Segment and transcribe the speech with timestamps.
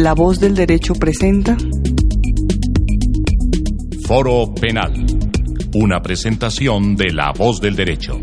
[0.00, 1.58] La Voz del Derecho presenta
[4.06, 4.94] Foro Penal,
[5.74, 8.18] una presentación de La Voz del Derecho.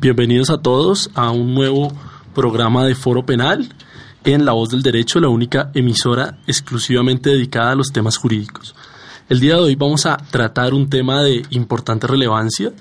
[0.00, 1.92] Bienvenidos a todos a un nuevo
[2.34, 3.72] programa de Foro Penal
[4.24, 8.74] en La Voz del Derecho, la única emisora exclusivamente dedicada a los temas jurídicos.
[9.28, 12.72] El día de hoy vamos a tratar un tema de importante relevancia,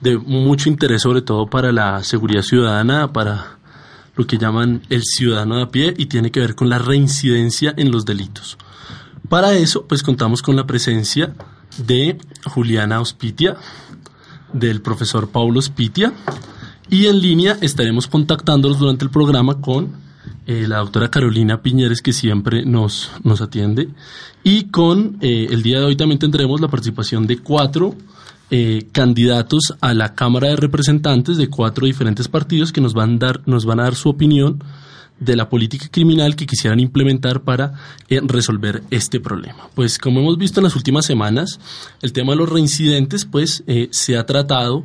[0.00, 3.58] de mucho interés sobre todo para la seguridad ciudadana, para
[4.16, 7.72] lo que llaman el ciudadano de a pie y tiene que ver con la reincidencia
[7.76, 8.58] en los delitos.
[9.28, 11.34] Para eso, pues contamos con la presencia
[11.78, 13.56] de Juliana Ospitia,
[14.52, 16.12] del profesor Paulo Ospitia,
[16.88, 19.92] y en línea estaremos contactándolos durante el programa con
[20.46, 23.88] eh, la doctora Carolina Piñeres, que siempre nos, nos atiende,
[24.42, 27.94] y con eh, el día de hoy también tendremos la participación de cuatro
[28.52, 33.42] eh, candidatos a la Cámara de Representantes de cuatro diferentes partidos que nos van, dar,
[33.46, 34.64] nos van a dar su opinión
[35.20, 37.74] de la política criminal que quisieran implementar para
[38.08, 39.68] eh, resolver este problema.
[39.76, 41.60] Pues como hemos visto en las últimas semanas,
[42.02, 44.84] el tema de los reincidentes pues eh, se ha tratado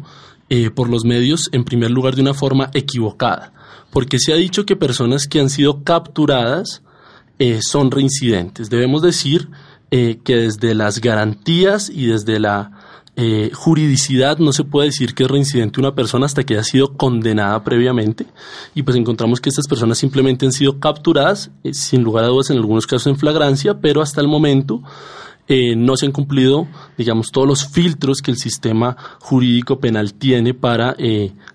[0.76, 3.52] por los medios en primer lugar de una forma equivocada,
[3.90, 6.84] porque se ha dicho que personas que han sido capturadas
[7.62, 8.70] son reincidentes.
[8.70, 9.50] Debemos decir
[9.90, 12.85] que desde las garantías y desde la
[13.18, 16.98] eh, juridicidad no se puede decir que es reincidente una persona hasta que haya sido
[16.98, 18.26] condenada previamente.
[18.74, 22.50] Y pues encontramos que estas personas simplemente han sido capturadas eh, sin lugar a dudas
[22.50, 24.82] en algunos casos en flagrancia pero hasta el momento
[25.48, 30.54] eh, no se han cumplido digamos todos los filtros que el sistema jurídico penal tiene
[30.54, 30.96] para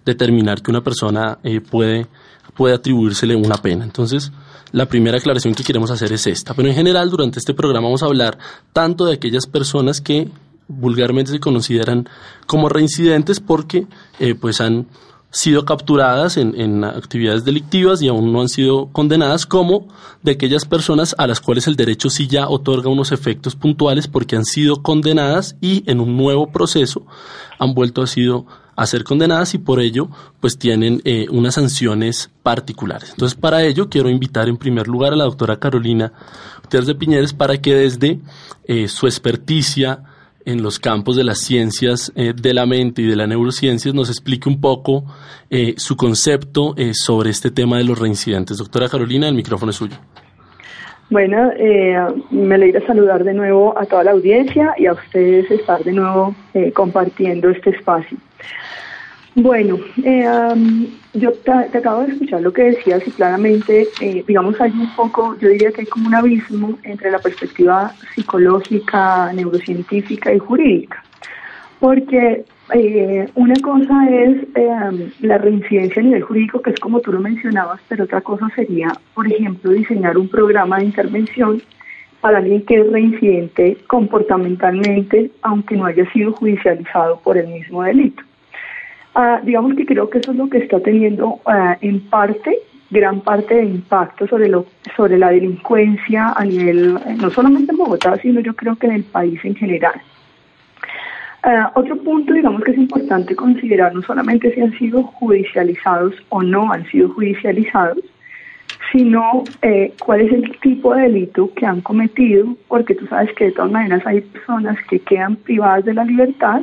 [0.04, 1.38] determinar que una persona
[1.70, 2.06] puede
[2.54, 3.84] puede atribuírsele una pena.
[3.84, 4.32] Entonces
[4.72, 6.54] la primera aclaración que queremos hacer es esta.
[6.54, 8.38] Pero en general durante este programa vamos a hablar
[8.72, 10.28] tanto de aquellas personas que
[10.70, 12.08] vulgarmente se consideran
[12.46, 13.86] como reincidentes porque
[14.18, 14.86] eh, pues han
[15.30, 19.86] sido capturadas en, actividades delictivas y aún no han sido condenadas, como
[20.22, 24.36] de aquellas personas a las cuales el derecho sí ya otorga unos efectos puntuales porque
[24.36, 27.06] han sido condenadas y en un nuevo proceso
[27.58, 30.08] han vuelto a, sido, a ser condenadas y por ello
[30.40, 33.10] pues tienen eh, unas sanciones particulares.
[33.10, 36.12] Entonces para ello quiero invitar en primer lugar a la doctora Carolina
[36.62, 38.18] Gutiérrez de Piñeres para que desde
[38.64, 40.02] eh, su experticia,
[40.44, 44.08] en los campos de las ciencias eh, de la mente y de la neurociencia nos
[44.08, 45.04] explique un poco
[45.50, 48.58] eh, su concepto eh, sobre este tema de los reincidentes.
[48.58, 49.96] Doctora Carolina, el micrófono es suyo.
[51.10, 51.50] Bueno,
[52.30, 56.36] me alegra saludar de nuevo a toda la audiencia y a ustedes estar de nuevo
[56.72, 58.16] compartiendo este espacio.
[59.34, 60.26] Bueno, eh,
[61.12, 65.36] yo te, acabo de escuchar lo que decías y claramente, eh, digamos, hay un poco,
[65.38, 71.02] yo diría que hay como un abismo entre la perspectiva psicológica, neurocientífica y jurídica.
[71.80, 72.44] Porque
[72.74, 77.20] eh, una cosa es eh, la reincidencia a nivel jurídico, que es como tú lo
[77.20, 81.60] mencionabas, pero otra cosa sería, por ejemplo, diseñar un programa de intervención
[82.20, 88.22] para alguien que es reincidente comportamentalmente, aunque no haya sido judicializado por el mismo delito.
[89.14, 92.56] Ah, digamos que creo que eso es lo que está teniendo ah, en parte,
[92.90, 94.66] gran parte de impacto sobre, lo,
[94.96, 99.04] sobre la delincuencia a nivel, no solamente en Bogotá, sino yo creo que en el
[99.04, 100.00] país en general.
[101.42, 106.42] Ah, otro punto, digamos que es importante considerar no solamente si han sido judicializados o
[106.42, 107.98] no han sido judicializados,
[108.92, 113.46] sino eh, cuál es el tipo de delito que han cometido, porque tú sabes que
[113.46, 116.62] de todas maneras hay personas que quedan privadas de la libertad,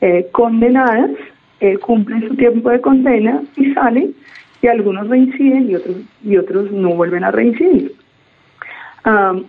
[0.00, 1.10] eh, condenadas
[1.64, 4.14] eh, cumplen su tiempo de condena y salen,
[4.60, 7.94] y algunos reinciden y otros, y otros no vuelven a reincidir.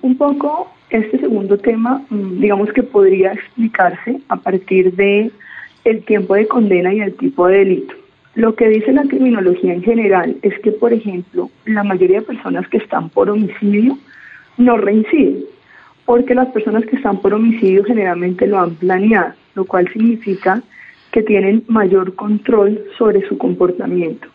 [0.02, 5.30] un poco este segundo tema, mm, digamos que podría explicarse a partir de
[5.84, 7.96] el tiempo de condena y el tipo de delito.
[8.36, 12.66] Lo que dice la criminología en general es que, por ejemplo, la mayoría de personas
[12.70, 13.98] que están por homicidio
[14.58, 15.44] no reinciden,
[16.06, 20.62] porque las personas que están por homicidio generalmente lo han planeado, lo cual significa
[21.16, 24.28] que tienen mayor control sobre su comportamiento.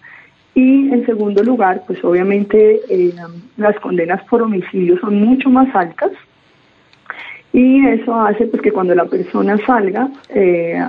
[0.55, 3.13] Y en segundo lugar, pues obviamente eh,
[3.59, 6.11] las condenas por homicidio son mucho más altas
[7.53, 10.83] y eso hace pues que cuando la persona salga, eh,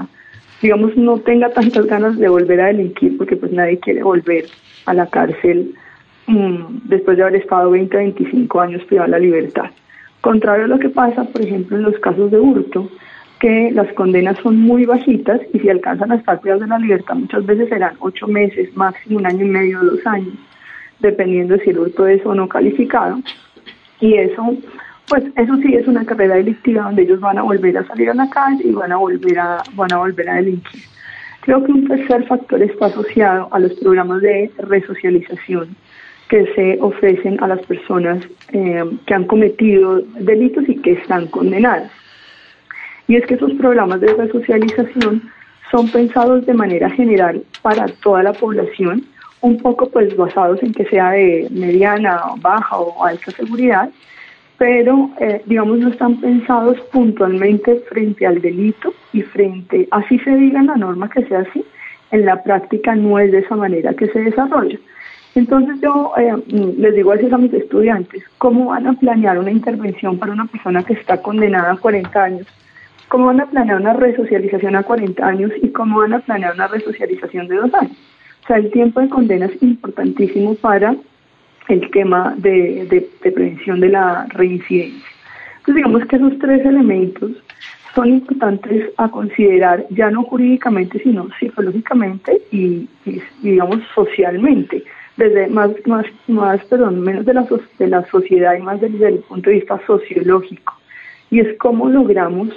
[0.61, 4.45] digamos, no tenga tantas ganas de volver a delinquir porque pues nadie quiere volver
[4.85, 5.75] a la cárcel
[6.27, 9.71] mm, después de haber estado 20 25 años privado de la libertad.
[10.21, 12.89] Contrario a lo que pasa, por ejemplo, en los casos de hurto,
[13.41, 17.43] que las condenas son muy bajitas y si alcanzan a estar de la libertad muchas
[17.43, 20.35] veces serán ocho meses, máximo un año y medio, dos años,
[20.99, 23.19] dependiendo de si el hurto es o no calificado.
[23.99, 24.55] Y eso,
[25.07, 28.13] pues eso sí es una carrera delictiva donde ellos van a volver a salir a
[28.13, 30.83] la calle y van a volver a, van a volver a delinquir.
[31.39, 35.75] Creo que un tercer factor está asociado a los programas de resocialización
[36.29, 38.23] que se ofrecen a las personas
[38.53, 41.91] eh, que han cometido delitos y que están condenadas.
[43.11, 45.21] Y es que esos programas de resocialización
[45.69, 49.03] son pensados de manera general para toda la población,
[49.41, 53.89] un poco pues basados en que sea de mediana, baja o alta seguridad,
[54.57, 60.61] pero eh, digamos no están pensados puntualmente frente al delito y frente, así se diga
[60.61, 61.65] en la norma que sea así,
[62.11, 64.79] en la práctica no es de esa manera que se desarrolla.
[65.35, 66.31] Entonces yo eh,
[66.77, 70.81] les digo a a mis estudiantes, ¿cómo van a planear una intervención para una persona
[70.81, 72.47] que está condenada a 40 años?
[73.11, 76.69] ¿Cómo van a planear una resocialización a 40 años y cómo van a planear una
[76.69, 77.97] resocialización de dos años?
[78.41, 80.95] O sea, el tiempo de condena es importantísimo para
[81.67, 85.09] el tema de, prevención de la reincidencia.
[85.57, 87.31] Entonces digamos que esos tres elementos
[87.93, 92.87] son importantes a considerar ya no jurídicamente sino psicológicamente y,
[93.41, 94.85] digamos socialmente
[95.17, 97.45] desde más más más perdón menos de la
[97.77, 100.80] de la sociedad y más desde el punto de vista sociológico
[101.31, 102.49] y es cómo logramos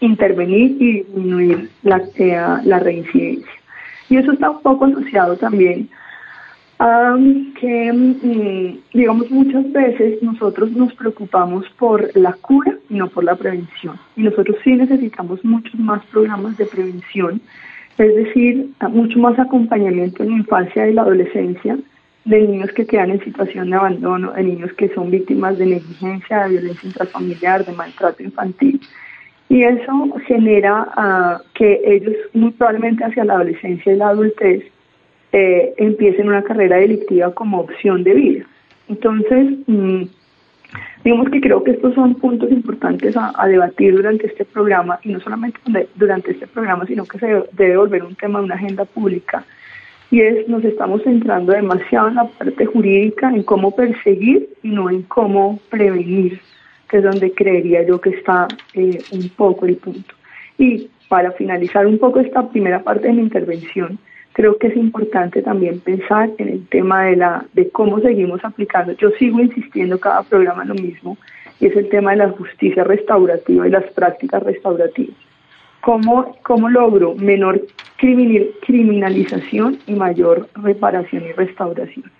[0.00, 3.50] intervenir y disminuir la, eh, la reincidencia
[4.08, 5.88] y eso está un poco asociado también
[6.78, 13.34] que, mm, digamos, muchas veces nosotros nos preocupamos por la cura y no por la
[13.34, 13.98] prevención.
[14.14, 17.40] Y nosotros sí necesitamos muchos más programas de prevención,
[17.96, 21.78] es decir, mucho más acompañamiento en la infancia y la adolescencia
[22.26, 26.44] de niños que quedan en situación de abandono, de niños que son víctimas de negligencia,
[26.44, 28.80] de violencia intrafamiliar, de maltrato infantil.
[29.48, 34.64] Y eso genera ah, que ellos muy probablemente hacia la adolescencia y la adultez
[35.32, 38.44] eh, empiecen una carrera delictiva como opción de vida.
[38.88, 40.02] Entonces, mm,
[41.04, 45.20] digamos que creo que estos son puntos importantes a, debatir durante este programa y no
[45.20, 45.60] solamente
[45.94, 49.44] durante este programa, sino que se debe volver un tema de una agenda pública.
[50.10, 54.88] Y es, nos estamos centrando demasiado en la parte jurídica, en cómo perseguir y no
[54.88, 56.40] en cómo prevenir,
[56.88, 60.14] que es donde creería yo que está eh, un poco el punto.
[60.58, 63.98] Y para finalizar un poco esta primera parte de mi intervención,
[64.32, 68.92] creo que es importante también pensar en el tema de la de cómo seguimos aplicando.
[68.92, 71.16] Yo sigo insistiendo cada programa lo mismo
[71.58, 75.16] y es el tema de la justicia restaurativa y las prácticas restaurativas.
[75.86, 77.64] ¿Cómo, cómo logro menor
[77.96, 82.10] criminalización y mayor reparación y restauración?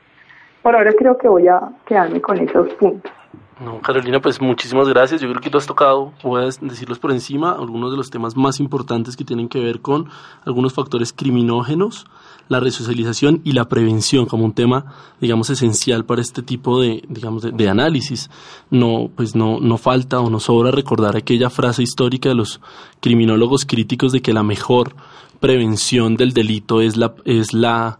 [0.62, 3.10] Por ahora creo que voy a quedarme con esos puntos.
[3.58, 5.20] No, Carolina, pues muchísimas gracias.
[5.20, 8.36] Yo creo que tú has tocado, voy a decirlos por encima, algunos de los temas
[8.36, 10.10] más importantes que tienen que ver con
[10.44, 12.06] algunos factores criminógenos,
[12.48, 17.42] la resocialización y la prevención como un tema, digamos, esencial para este tipo de, digamos,
[17.42, 18.30] de, análisis.
[18.70, 22.60] No, pues no, no falta o no sobra recordar aquella frase histórica de los
[23.00, 24.94] criminólogos críticos de que la mejor
[25.40, 27.98] prevención del delito es la, es la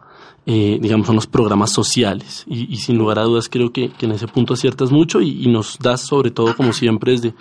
[0.48, 2.44] eh, digamos, son los programas sociales.
[2.46, 6.06] Y, sin lugar a dudas creo que, en ese punto aciertas mucho y, nos das,
[6.06, 7.34] sobre todo, como siempre, desde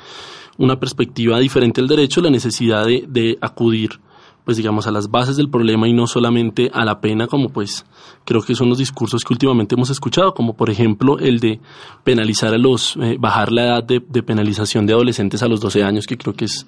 [0.57, 3.99] una perspectiva diferente del derecho, la necesidad de, acudir
[4.45, 7.85] pues digamos a las bases del problema y no solamente a la pena como pues
[8.23, 11.59] creo que son los discursos que últimamente hemos escuchado como por ejemplo el de
[12.03, 16.05] penalizar a los eh, bajar la edad de, penalización de adolescentes a los 12 años
[16.05, 16.65] que creo que es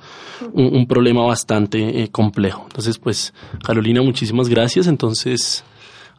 [0.54, 3.34] un, problema bastante eh, complejo entonces pues
[3.64, 5.64] Carolina muchísimas gracias entonces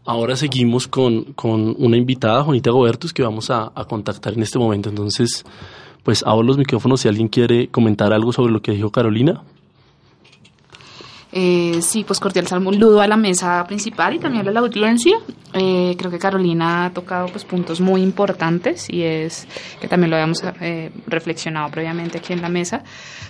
[0.08, 4.88] Ahora seguimos con, con una invitada, Juanita Gobertus, que vamos a, contactar en este momento.
[4.88, 5.44] Entonces,
[6.02, 9.42] pues abro los micrófonos si alguien quiere comentar algo sobre lo que dijo Carolina.
[11.30, 15.18] Eh, sí, pues cordial saludo a la mesa principal y también a la audiencia.
[15.52, 19.46] Eh, creo que Carolina ha tocado pues puntos muy importantes y es
[19.80, 22.82] que también lo habíamos eh, reflexionado previamente aquí en la mesa,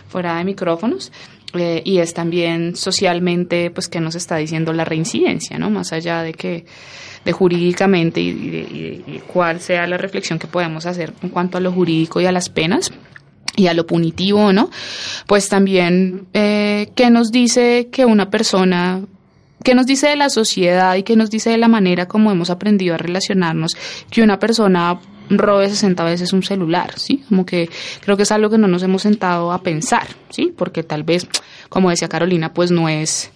[0.09, 1.13] fuera de micrófonos.
[1.55, 5.71] Eh, y es también socialmente, pues, qué nos está diciendo la reincidencia, ¿no?
[5.71, 6.67] Más allá de que,
[7.25, 11.73] de jurídicamente y, de, cuál sea la reflexión que podemos hacer en cuanto a lo
[11.73, 12.93] jurídico y a las penas
[13.59, 14.71] y a lo punitivo, ¿no?
[15.27, 19.03] Pues también, eh, ¿qué nos dice que una persona
[19.65, 22.49] ¿Qué nos dice de la sociedad y qué nos dice de la manera como hemos
[22.49, 23.73] aprendido a relacionarnos
[24.09, 25.01] que una persona
[25.31, 27.25] robe 60 veces un celular, ¿sí?
[27.29, 27.69] Como que
[28.01, 30.55] creo que es algo que no nos hemos sentado a pensar, ¿sí?
[30.57, 31.27] Porque tal vez,
[31.69, 33.33] como decía Carolina, pues no es,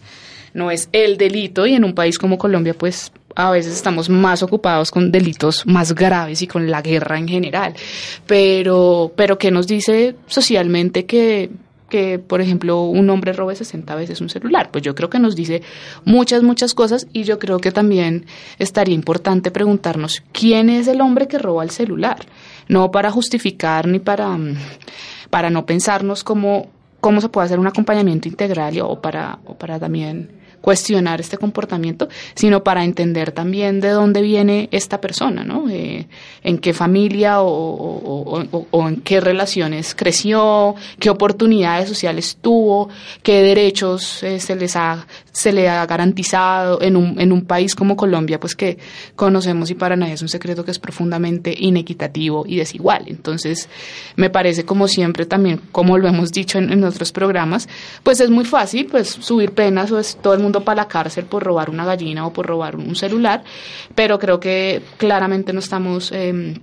[0.55, 4.43] no es el delito y en un país como Colombia, pues a veces estamos más
[4.43, 7.75] ocupados con delitos más graves y con la guerra en general.
[8.27, 11.51] Pero, pero ¿qué nos dice socialmente que
[11.93, 14.71] que, por ejemplo, un hombre robe 60 veces un celular.
[14.71, 15.61] Pues yo creo que nos dice
[16.07, 18.25] muchas, muchas cosas y yo creo que también
[18.59, 22.25] estaría importante preguntarnos quién es el hombre que roba el celular.
[22.67, 24.39] No para justificar ni para,
[25.29, 26.71] para no pensarnos como
[27.01, 30.31] cómo se puede hacer un acompañamiento integral o para, o para también
[30.63, 35.69] cuestionar este comportamiento, sino para entender también de dónde viene esta persona, ¿no?
[35.69, 36.07] Eh,
[36.43, 38.41] en qué familia o,
[38.73, 42.89] en qué relaciones creció, qué oportunidades sociales tuvo,
[43.23, 47.75] qué derechos eh, se les ha se le ha garantizado en un, en un país
[47.75, 48.79] como Colombia, pues que
[49.17, 53.05] conocemos y para nadie es un secreto que es profundamente inequitativo y desigual.
[53.07, 53.69] Entonces,
[54.17, 57.69] me parece como siempre también, como lo hemos dicho en, en otros programas,
[58.03, 61.25] pues es muy fácil pues subir penas o es todo el mundo para la cárcel
[61.25, 63.43] por robar una gallina o por robar un celular,
[63.95, 66.55] pero creo que claramente no estamos em,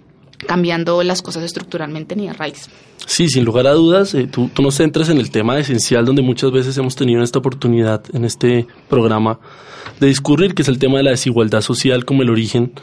[0.46, 2.70] cambiando las cosas estructuralmente ni a raíz.
[3.06, 6.22] Sí, sin lugar a dudas, eh, tú, tú nos centras en el tema esencial donde
[6.22, 9.40] muchas veces hemos tenido esta oportunidad en este programa
[10.00, 12.74] de discurrir, que es el tema de la desigualdad social como el origen,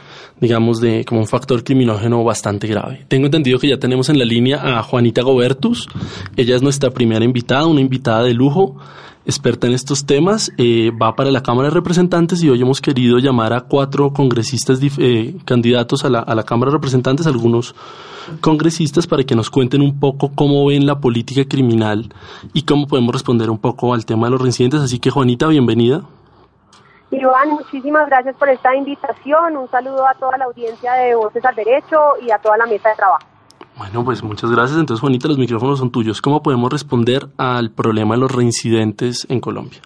[0.41, 3.05] digamos, de como un factor criminógeno bastante grave.
[3.09, 5.89] Tengo entendido que ya tenemos en la línea a Juanita Gobertus,
[6.37, 8.77] ella es nuestra primera invitada, una invitada de lujo
[9.26, 13.18] experta en estos temas, eh, va para la Cámara de Representantes y hoy hemos querido
[13.18, 17.75] llamar a cuatro congresistas eh, candidatos a la, a la Cámara de Representantes, algunos
[18.40, 22.14] congresistas, para que nos cuenten un poco cómo ven la política criminal
[22.52, 24.80] y cómo podemos responder un poco al tema de los reincidentes.
[24.80, 26.02] Así que, Juanita, bienvenida.
[27.11, 29.56] Iván, muchísimas gracias por esta invitación.
[29.56, 32.90] Un saludo a toda la audiencia de Voces al Derecho y a toda la mesa
[32.90, 33.36] de trabajo.
[33.76, 34.78] Bueno, pues muchas gracias.
[34.78, 36.23] Entonces, Juanita, los micrófonos son tuyos.
[36.23, 39.80] ¿Cómo podemos responder al problema de los reincidentes en Colombia?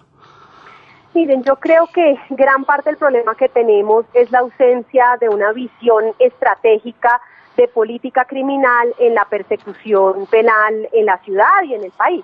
[1.13, 5.51] Miren, yo creo que gran parte del problema que tenemos es la ausencia de una
[5.51, 7.19] visión estratégica
[7.57, 12.23] de política criminal en la persecución penal en la ciudad y en el país.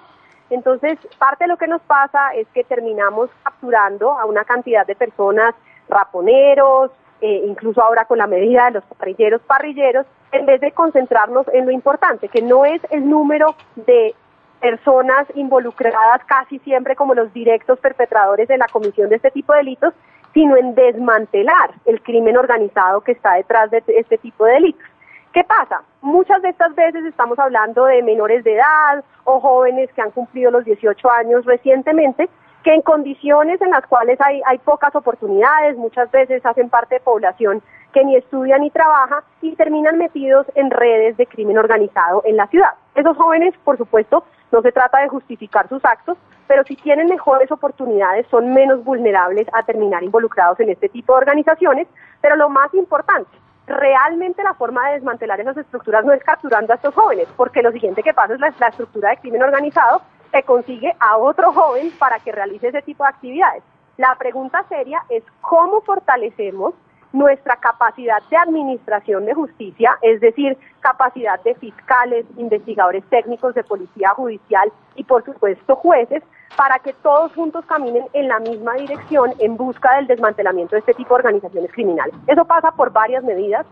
[0.50, 4.96] Entonces, parte de lo que nos pasa es que terminamos capturando a una cantidad de
[4.96, 5.54] personas
[5.90, 11.48] raponeros, eh, incluso ahora con la medida de los parrilleros parrilleros, en vez de concentrarnos
[11.54, 14.14] en lo importante, que no es el número de
[14.60, 19.60] personas involucradas casi siempre como los directos perpetradores de la comisión de este tipo de
[19.60, 19.94] delitos,
[20.34, 24.88] sino en desmantelar el crimen organizado que está detrás de este tipo de delitos.
[25.34, 25.84] ¿Qué pasa?
[26.02, 30.52] Muchas de estas veces estamos hablando de menores de edad o jóvenes que han cumplido
[30.52, 32.30] los 18 años recientemente,
[32.64, 37.62] que en condiciones en las cuales hay, pocas oportunidades, muchas veces hacen parte de población
[37.94, 42.48] que ni estudia ni trabaja y terminan metidos en redes de crimen organizado en la
[42.48, 42.74] ciudad.
[42.96, 46.18] Esos jóvenes, por supuesto, no se trata de justificar sus actos,
[46.48, 51.20] pero si tienen mejores oportunidades son menos vulnerables a terminar involucrados en este tipo de
[51.20, 51.88] organizaciones,
[52.22, 53.30] pero lo más importante,
[53.68, 57.72] realmente la forma de desmantelar esas estructuras no es capturando a estos jóvenes, porque lo
[57.72, 60.02] siguiente que pasa es la, la estructura de crimen organizado
[60.32, 63.64] se consigue a otro joven para que realice ese tipo de actividades.
[63.98, 66.74] La pregunta seria es cómo fortalecemos
[67.14, 74.10] nuestra capacidad de administración de justicia, es decir, capacidad de fiscales, investigadores técnicos de policía
[74.10, 76.24] judicial y por supuesto jueces,
[76.56, 80.94] para que todos juntos caminen en la misma dirección en busca del desmantelamiento de este
[80.94, 82.16] tipo de organizaciones criminales.
[82.26, 83.66] Eso pasa por varias medidas.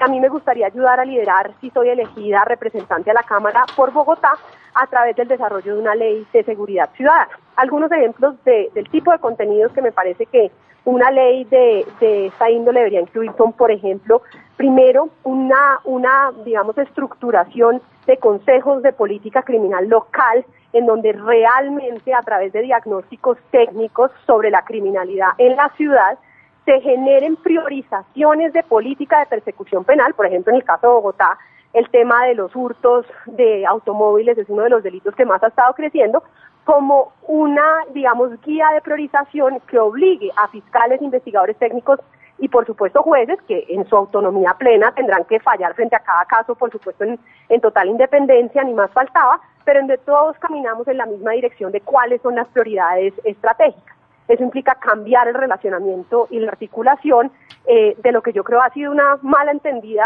[0.00, 3.92] A mí me gustaría ayudar a liderar, si soy elegida representante a la Cámara por
[3.92, 4.32] Bogotá,
[4.74, 7.30] a través del desarrollo de una ley de seguridad ciudadana.
[7.56, 10.50] Algunos ejemplos del tipo de contenidos que me parece que
[10.84, 14.22] una ley de, de esta índole debería incluir son, por ejemplo,
[14.56, 22.20] primero, una, una, digamos, estructuración de consejos de política criminal local en donde realmente a
[22.20, 26.18] través de diagnósticos técnicos sobre la criminalidad en la ciudad
[26.66, 31.38] se generen priorizaciones de política de persecución penal, por ejemplo, en el caso de Bogotá,
[31.72, 35.48] el tema de los hurtos de automóviles es uno de los delitos que más ha
[35.48, 36.22] estado creciendo,
[36.64, 42.00] como una, digamos, guía de priorización que obligue a fiscales, investigadores técnicos
[42.38, 46.24] y, por supuesto, jueces que en su autonomía plena tendrán que fallar frente a cada
[46.24, 50.96] caso, por supuesto, en, total independencia, ni más faltaba, pero en de todos caminamos en
[50.96, 53.95] la misma dirección de cuáles son las prioridades estratégicas.
[54.28, 57.30] Eso implica cambiar el relacionamiento y la articulación
[57.66, 60.04] eh, de lo que yo creo ha sido una mala entendida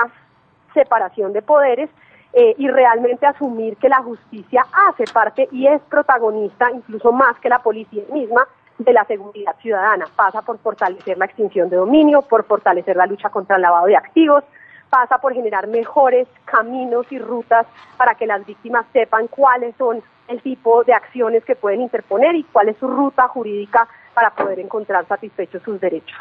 [0.75, 1.91] separación de poderes
[2.33, 7.49] eh, y realmente asumir que la justicia hace parte y es protagonista, incluso más que
[7.49, 8.47] la policía misma,
[8.79, 10.07] de la seguridad ciudadana.
[10.17, 13.97] Pasa por fortalecer la extinción de dominio, por fortalecer la lucha contra el lavado de
[13.97, 14.45] activos,
[14.89, 20.41] pasa por generar mejores caminos y rutas para que las víctimas sepan cuáles son el
[20.41, 25.07] tipo de acciones que pueden interponer y cuál es su ruta jurídica para poder encontrar
[25.07, 26.17] satisfechos sus derechos.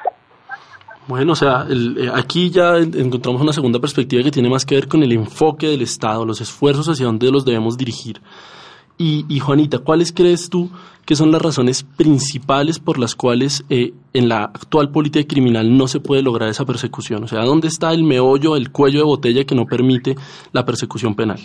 [1.08, 4.88] Bueno, o sea, eh, aquí ya encontramos una segunda perspectiva que tiene más que ver
[4.88, 8.22] con el enfoque del Estado, los esfuerzos hacia dónde los debemos dirigir.
[9.02, 10.70] Y, Juanita, ¿cuáles crees tú
[11.06, 15.88] que son las razones principales por las cuales eh, en la actual política criminal no
[15.88, 17.24] se puede lograr esa persecución?
[17.24, 20.18] O sea, ¿dónde está el meollo, el cuello de botella que no permite
[20.52, 21.40] la persecución penal?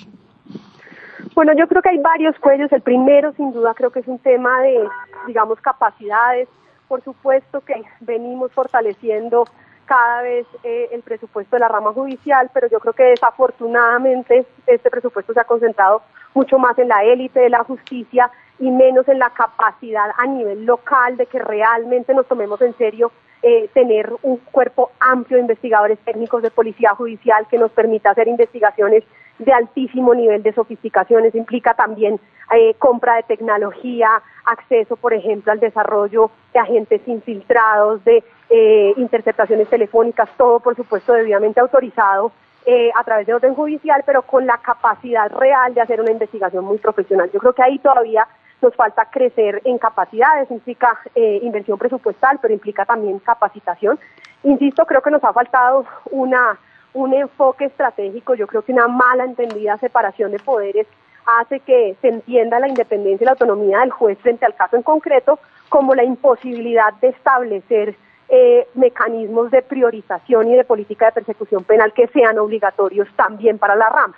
[1.35, 2.73] Bueno, yo creo que hay varios cuellos.
[2.73, 4.89] El primero, sin duda, creo que es un tema de,
[5.27, 6.49] digamos, capacidades.
[6.89, 9.45] Por supuesto que venimos fortaleciendo
[9.87, 14.91] cada vez eh, el presupuesto de la rama judicial, pero yo creo que desafortunadamente este
[14.91, 16.03] presupuesto se ha concentrado
[16.33, 20.65] mucho más en la élite de la justicia y menos en la capacidad a nivel
[20.65, 25.99] local de que realmente nos tomemos en serio eh, tener un cuerpo amplio de investigadores
[25.99, 29.05] técnicos de policía judicial que nos permita hacer investigaciones
[29.39, 31.25] de altísimo nivel de sofisticación.
[31.25, 32.21] Eso implica también
[32.55, 39.69] eh, compra de tecnología, acceso, por ejemplo, al desarrollo de agentes infiltrados, de eh, interceptaciones
[39.69, 42.33] telefónicas, todo, por supuesto, debidamente autorizado
[42.67, 46.65] eh, a través de orden judicial, pero con la capacidad real de hacer una investigación
[46.65, 47.31] muy profesional.
[47.33, 48.27] Yo creo que ahí todavía
[48.63, 53.99] nos falta crecer en capacidades, implica eh, inversión presupuestal, pero implica también capacitación.
[54.43, 56.59] Insisto, creo que nos ha faltado una
[56.95, 60.87] un enfoque estratégico, yo creo que una mala entendida separación de poderes
[61.27, 64.83] hace que se entienda la independencia y la autonomía del juez frente al caso en
[64.83, 67.97] concreto como la imposibilidad de establecer
[68.29, 73.77] eh, mecanismos de priorización y de política de persecución penal que sean obligatorios también para
[73.77, 74.15] la rama.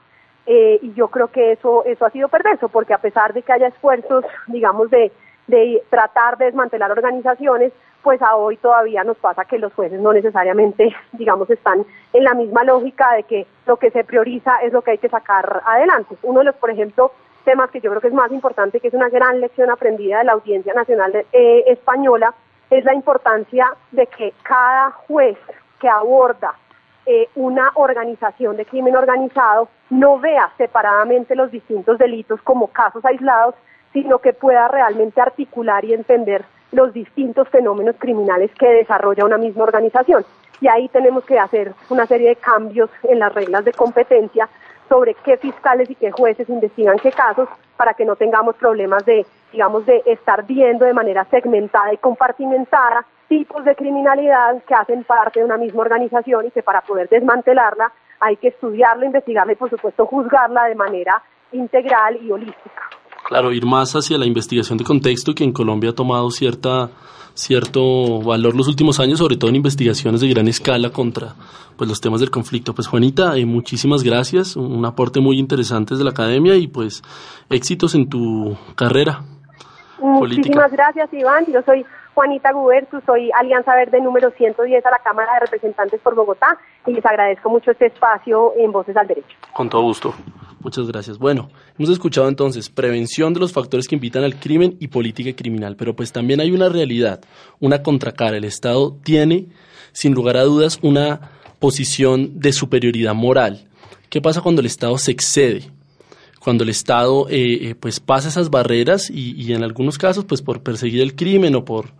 [0.47, 3.52] Eh, y yo creo que eso, eso ha sido perverso, porque a pesar de que
[3.52, 5.11] haya esfuerzos, digamos, de,
[5.49, 7.73] de tratar de desmantelar organizaciones,
[8.06, 12.34] pues a hoy todavía nos pasa que los jueces no necesariamente, digamos, están en la
[12.34, 16.16] misma lógica de que lo que se prioriza es lo que hay que sacar adelante.
[16.22, 17.10] Uno de los, por ejemplo,
[17.44, 20.25] temas que yo creo que es más importante, que es una gran lección aprendida de
[20.25, 22.32] la Audiencia Nacional eh, Española,
[22.70, 25.36] es la importancia de que cada juez
[25.80, 26.54] que aborda
[27.06, 33.56] eh, una organización de crimen organizado no vea separadamente los distintos delitos como casos aislados,
[33.92, 39.64] sino que pueda realmente articular y entender los distintos fenómenos criminales que desarrolla una misma
[39.64, 40.25] organización.
[40.61, 44.49] Y ahí tenemos que hacer una serie de cambios en las reglas de competencia
[44.88, 49.26] sobre qué fiscales y qué jueces investigan qué casos para que no tengamos problemas de,
[49.52, 55.40] digamos, de estar viendo de manera segmentada y compartimentada tipos de criminalidad que hacen parte
[55.40, 59.69] de una misma organización y que para poder desmantelarla hay que estudiarla, investigarla y por
[59.69, 62.75] supuesto juzgarla de manera integral y holística.
[63.28, 66.91] Claro, ir más hacia la investigación de contexto que en Colombia ha tomado cierta
[67.36, 71.34] cierto valor los últimos años, sobre todo en investigaciones de gran escala contra
[71.76, 72.75] pues los temas del conflicto.
[72.75, 77.02] Pues Juanita, eh, muchísimas gracias, un aporte muy interesante desde la academia y pues
[77.50, 79.21] éxitos en tu carrera.
[79.99, 81.84] Muchísimas gracias Iván, yo soy
[82.15, 86.93] Juanita Gubertu, soy Alianza Verde número 110 a la Cámara de Representantes por Bogotá y
[86.93, 89.36] les agradezco mucho este espacio en Voces al Derecho.
[89.52, 90.15] Con todo gusto.
[90.67, 91.19] Muchas gracias.
[91.19, 91.49] Bueno,
[91.79, 95.95] hemos escuchado entonces prevención de los factores que invitan al crimen y política criminal, pero
[95.95, 97.21] pues también hay una realidad,
[97.61, 98.37] una contracara.
[98.37, 99.47] El Estado tiene,
[99.93, 103.69] sin lugar a dudas, una posición de superioridad moral.
[104.11, 105.71] ¿Qué pasa cuando el Estado se excede?
[106.41, 110.43] Cuando el Estado eh, eh, pues pasa esas barreras y, y en algunos casos pues
[110.43, 111.93] por perseguir el crimen o por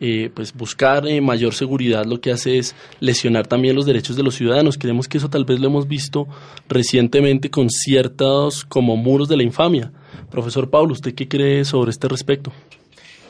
[0.00, 4.22] eh, pues buscar eh, mayor seguridad lo que hace es lesionar también los derechos de
[4.22, 4.76] los ciudadanos.
[4.78, 6.26] Creemos que eso tal vez lo hemos visto
[6.68, 9.92] recientemente con ciertos como muros de la infamia.
[10.30, 12.52] Profesor Pablo, ¿usted qué cree sobre este respecto?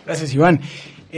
[0.04, 0.60] Gracias, Iván.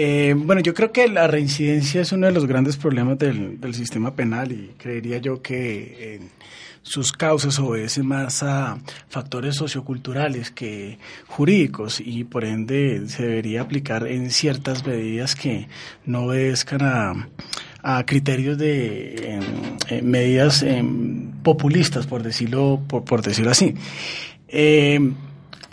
[0.01, 3.75] Eh, bueno, yo creo que la reincidencia es uno de los grandes problemas del, del
[3.75, 6.21] sistema penal y creería yo que
[6.83, 14.07] sus causas obedecen más a factores socioculturales que jurídicos y por ende se debería aplicar
[14.07, 15.67] en ciertas medidas que
[16.07, 17.29] no obedezcan
[17.83, 19.41] a, criterios de
[20.05, 23.75] medidas em, populistas, por decirlo, por, decirlo así.
[24.47, 25.17] Em,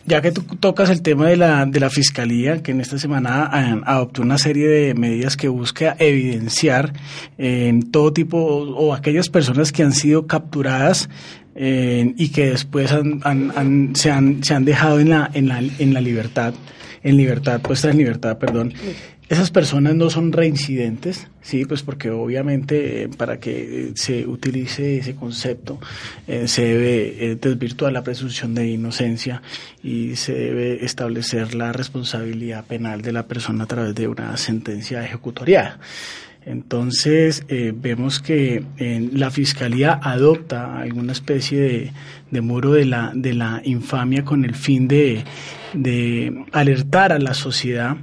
[0.06, 3.46] ya que tú tocas el tema de la, de la Fiscalía, que en esta semana
[3.86, 6.94] adoptó una serie de medidas que busca evidenciar
[7.38, 11.10] en todo tipo o, aquellas personas que han sido capturadas
[11.56, 16.02] y que después han, se, han, se han dejado en la, en la, en la
[16.02, 16.54] libertad,
[17.02, 18.74] en libertad, puesta en libertad, perdón,
[19.28, 25.16] esas personas no son reincidentes, sí, pues porque obviamente eh, para que se utilice ese
[25.16, 25.80] concepto
[26.28, 29.42] eh, se debe eh, desvirtuar la presunción de inocencia
[29.82, 35.04] y se debe establecer la responsabilidad penal de la persona a través de una sentencia
[35.04, 35.80] ejecutoriada.
[36.46, 41.92] Entonces vemos que la fiscalía adopta alguna especie de,
[42.30, 45.24] de muro de la, de la infamia con el fin de
[45.76, 47.98] de alertar a la sociedad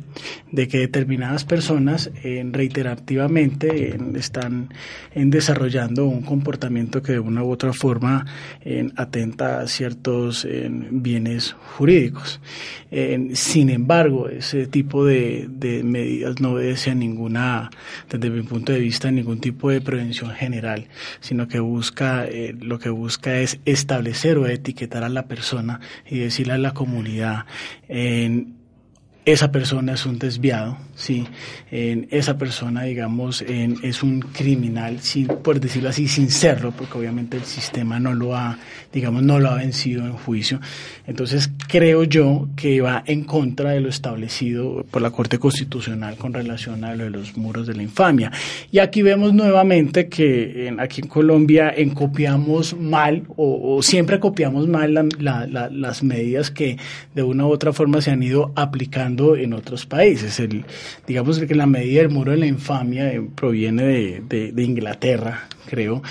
[0.50, 4.68] de que determinadas personas reiterativamente están
[5.14, 8.26] desarrollando un comportamiento que de una u otra forma
[8.96, 10.46] atenta a ciertos
[10.90, 12.40] bienes jurídicos.
[13.32, 17.70] sin embargo, ese tipo de, de medidas no obedece a ninguna,
[18.10, 20.88] desde mi punto de vista, ningún tipo de prevención general,
[21.20, 26.18] sino que busca, eh, lo que busca es establecer o etiquetar a la persona y
[26.18, 27.46] decirle a la comunidad
[27.88, 28.56] en
[29.24, 31.26] esa persona es un desviado, ¿sí?
[31.70, 36.96] En esa persona, digamos, en, es un criminal, sin, por decirlo así, sin serlo, porque
[36.96, 38.58] obviamente el sistema no lo ha,
[38.92, 40.60] digamos, no lo ha vencido en juicio.
[41.06, 46.32] Entonces, creo yo que va en contra de lo establecido por la Corte Constitucional con
[46.32, 48.30] relación a lo de los muros de la infamia.
[48.70, 55.10] Y aquí vemos nuevamente que en, aquí en Colombia copiamos mal o, siempre copiamos mal
[55.18, 56.78] las medidas que
[57.14, 60.38] de una u otra forma se han ido aplicando en otros países.
[60.38, 60.64] El,
[61.06, 63.84] digamos que la medida del muro de la infamia eh, proviene
[64.28, 66.02] de, de, Inglaterra, creo,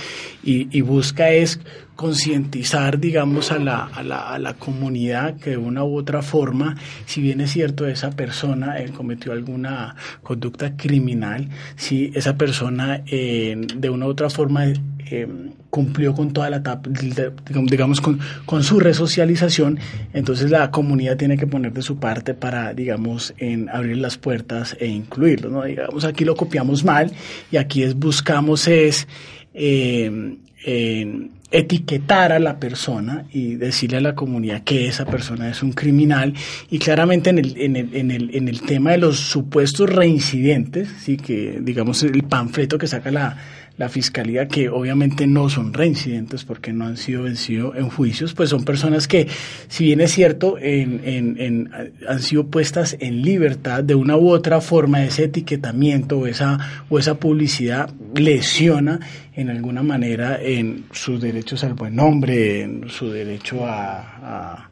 [0.44, 1.60] y, y busca es
[2.02, 6.76] concientizar, digamos, a la, a, la, a la, comunidad que de una u otra forma,
[7.06, 13.56] si bien es cierto esa persona eh, cometió alguna conducta criminal, si esa persona eh,
[13.76, 15.28] de una u otra forma eh,
[15.70, 19.78] cumplió con toda la etapa, digamos, con, con, su resocialización,
[20.12, 24.76] entonces la comunidad tiene que poner de su parte para, digamos, en abrir las puertas
[24.80, 25.66] e incluirlo, ¿no?
[25.66, 27.12] Digamos, aquí lo copiamos mal
[27.52, 29.08] y aquí es buscamos es
[29.54, 35.74] eh, etiquetar a la persona y decirle a la comunidad que esa persona es un
[35.74, 36.34] criminal.
[36.70, 40.90] Y claramente en el, en el, en el, en el tema de los supuestos reincidentes,
[41.00, 43.38] sí que digamos el panfleto que saca la,
[43.78, 48.50] la fiscalía, que obviamente no son reincidentes porque no han sido vencidos en juicios, pues
[48.50, 49.28] son personas que,
[49.68, 51.72] si bien es cierto, en, en,
[52.08, 57.00] han sido puestas en libertad de una u otra forma, ese etiquetamiento o esa, o
[57.00, 59.00] esa publicidad lesiona
[59.42, 64.70] en alguna manera en sus derechos al buen nombre, en su derecho a,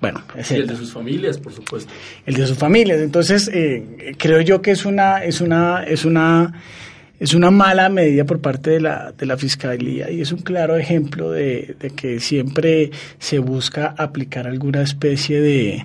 [0.00, 1.92] bueno, es el de sus familias, por supuesto.
[2.26, 3.00] El de sus familias.
[3.00, 6.52] Entonces, eh, creo yo que es una, es una, es una
[7.20, 10.76] es una mala medida por parte de la, de la Fiscalía y es un claro
[10.76, 15.84] ejemplo de, que siempre se busca aplicar alguna especie de,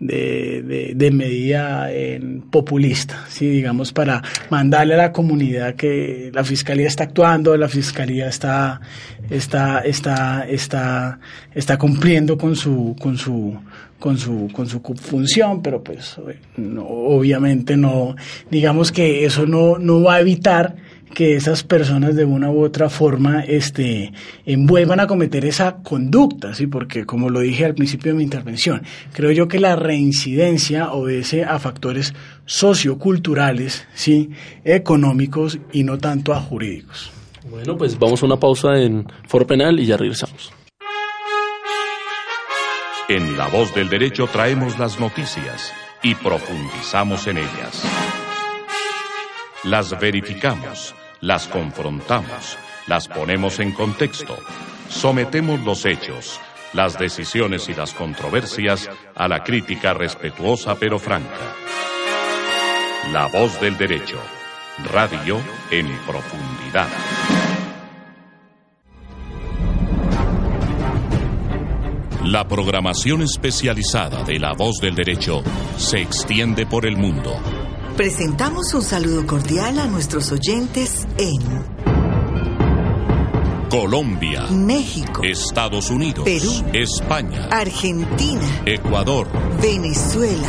[0.00, 3.48] de, de, medida en populista, ¿sí?
[3.48, 8.80] digamos, para mandarle a la comunidad que la fiscalía está actuando, la fiscalía está,
[9.28, 11.18] está, está, está,
[11.52, 13.58] está cumpliendo con su, con su,
[13.98, 16.16] con su, con su función, pero pues
[16.78, 18.14] obviamente no,
[18.50, 20.76] digamos que eso no, no va a evitar
[21.14, 24.12] que esas personas de una u otra forma este,
[24.46, 26.66] envuelvan a cometer esa conducta, ¿sí?
[26.66, 31.44] porque como lo dije al principio de mi intervención, creo yo que la reincidencia obedece
[31.44, 32.14] a factores
[32.46, 34.30] socioculturales, ¿sí?
[34.64, 37.10] económicos y no tanto a jurídicos.
[37.50, 40.52] Bueno, pues vamos a una pausa en Foro Penal y ya regresamos.
[43.08, 48.27] En La Voz del Derecho traemos las noticias y profundizamos en ellas.
[49.68, 54.34] Las verificamos, las confrontamos, las ponemos en contexto,
[54.88, 56.40] sometemos los hechos,
[56.72, 61.52] las decisiones y las controversias a la crítica respetuosa pero franca.
[63.12, 64.18] La Voz del Derecho,
[64.90, 65.38] radio
[65.70, 66.88] en profundidad.
[72.24, 75.42] La programación especializada de La Voz del Derecho
[75.76, 77.57] se extiende por el mundo.
[77.98, 81.40] Presentamos un saludo cordial a nuestros oyentes en
[83.68, 89.26] Colombia, México, Estados Unidos, Perú, España, Argentina, Ecuador,
[89.60, 90.48] Venezuela.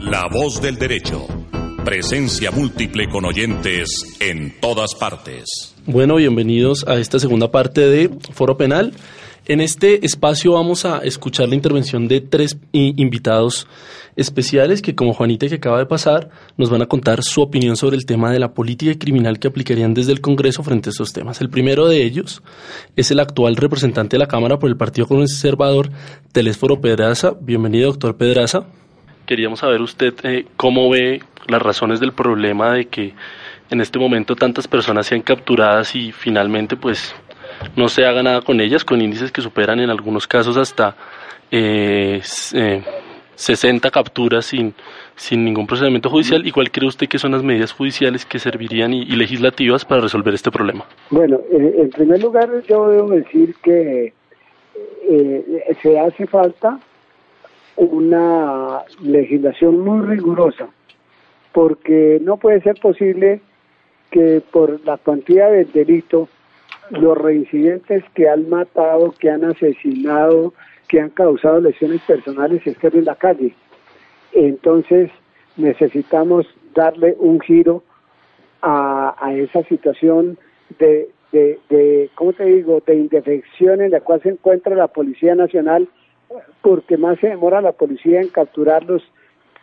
[0.00, 1.28] La Voz del Derecho.
[1.84, 5.76] Presencia múltiple con oyentes en todas partes.
[5.86, 8.94] Bueno, bienvenidos a esta segunda parte de Foro Penal.
[9.48, 13.66] En este espacio vamos a escuchar la intervención de tres invitados
[14.14, 17.96] especiales que, como Juanita que acaba de pasar, nos van a contar su opinión sobre
[17.96, 21.40] el tema de la política criminal que aplicarían desde el Congreso frente a estos temas.
[21.40, 22.42] El primero de ellos
[22.94, 25.88] es el actual representante de la Cámara por el Partido Conservador,
[26.32, 27.32] Telésforo Pedraza.
[27.40, 28.66] Bienvenido, doctor Pedraza.
[29.24, 33.14] Queríamos saber usted eh, cómo ve las razones del problema de que
[33.70, 37.14] en este momento tantas personas sean capturadas y finalmente pues
[37.76, 40.96] no se haga nada con ellas, con índices que superan en algunos casos hasta
[41.50, 44.74] eh, 60 eh, capturas sin,
[45.16, 46.46] sin ningún procedimiento judicial.
[46.46, 50.34] ¿Y cuál cree usted que son las medidas judiciales que servirían y, legislativas para resolver
[50.34, 50.84] este problema?
[51.10, 54.12] Bueno, en primer lugar yo debo decir que
[55.10, 56.78] eh, se hace falta
[57.76, 60.68] una legislación muy rigurosa,
[61.52, 63.40] porque no puede ser posible
[64.10, 66.28] que por la cuantía del delito
[66.90, 70.54] los reincidentes que han matado, que han asesinado,
[70.88, 73.54] que han causado lesiones personales estén en la calle.
[74.32, 75.10] Entonces
[75.56, 77.82] necesitamos darle un giro
[78.62, 80.38] a, esa situación
[80.78, 85.34] de, de, de, ¿cómo te digo?, de indefección en la cual se encuentra la Policía
[85.34, 85.88] Nacional,
[86.62, 89.02] porque más se demora la policía en capturarlos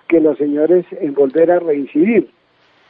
[0.07, 2.29] que los señores en volver a reincidir.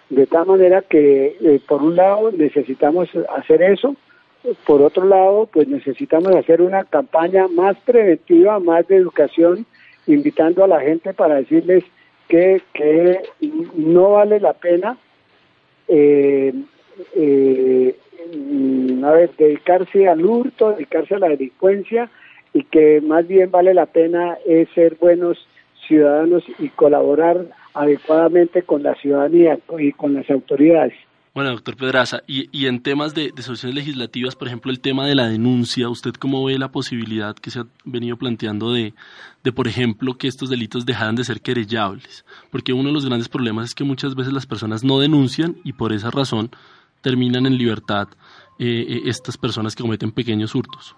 [0.10, 3.96] De tal manera que, eh, por un lado, necesitamos hacer eso,
[4.66, 9.66] por otro lado, pues necesitamos hacer una campaña más preventiva, más de educación,
[10.08, 11.84] invitando a la gente para decirles
[12.28, 13.22] que, que
[13.76, 14.98] no vale la pena
[15.88, 16.54] eh,
[17.16, 17.96] eh,
[19.04, 22.10] a ver, dedicarse al hurto, dedicarse a la delincuencia
[22.54, 25.48] y que más bien vale la pena es ser buenos
[25.88, 30.94] ciudadanos y colaborar adecuadamente con la ciudadanía y con las autoridades.
[31.36, 35.16] Bueno, doctor Pedraza, y, y en temas de, soluciones legislativas, por ejemplo, el tema de
[35.16, 38.94] la denuncia, ¿usted cómo ve la posibilidad que se ha venido planteando de,
[39.44, 42.24] de, por ejemplo, que estos delitos dejaran de ser querellables?
[42.52, 45.74] Porque uno de los grandes problemas es que muchas veces las personas no denuncian y
[45.74, 46.52] por esa razón
[47.02, 48.08] terminan en libertad
[48.58, 50.96] eh, eh estas personas que cometen pequeños hurtos.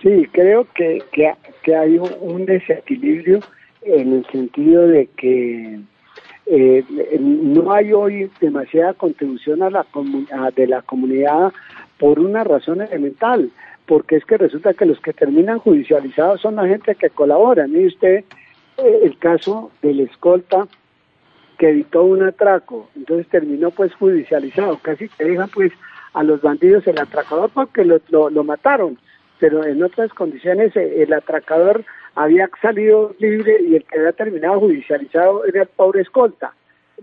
[0.00, 3.40] Sí, creo que, que, hay un desequilibrio
[3.82, 5.80] en el sentido de que
[6.46, 6.84] eh,
[7.20, 9.84] no hay hoy demasiada contribución a la
[10.32, 11.52] a, de la comunidad
[11.98, 13.50] por una razón elemental,
[13.86, 17.66] porque es que resulta que los que terminan judicializados son la gente que colabora.
[17.66, 18.24] Mire usted
[18.76, 20.68] eh, el caso del escolta
[21.58, 25.72] que evitó un atraco, entonces terminó pues judicializado, casi que dejan pues
[26.12, 28.98] a los bandidos el atracador porque lo, lo, mataron,
[29.38, 31.84] pero en otras condiciones eh, el atracador
[32.16, 36.54] había salido libre y el que había terminado judicializado era el pobre escolta.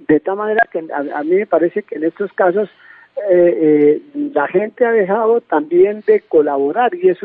[0.07, 2.69] De tal manera que a, a mí me parece que en estos casos
[3.15, 3.21] eh,
[3.61, 4.01] eh,
[4.33, 7.19] la gente ha dejado también de colaborar y es,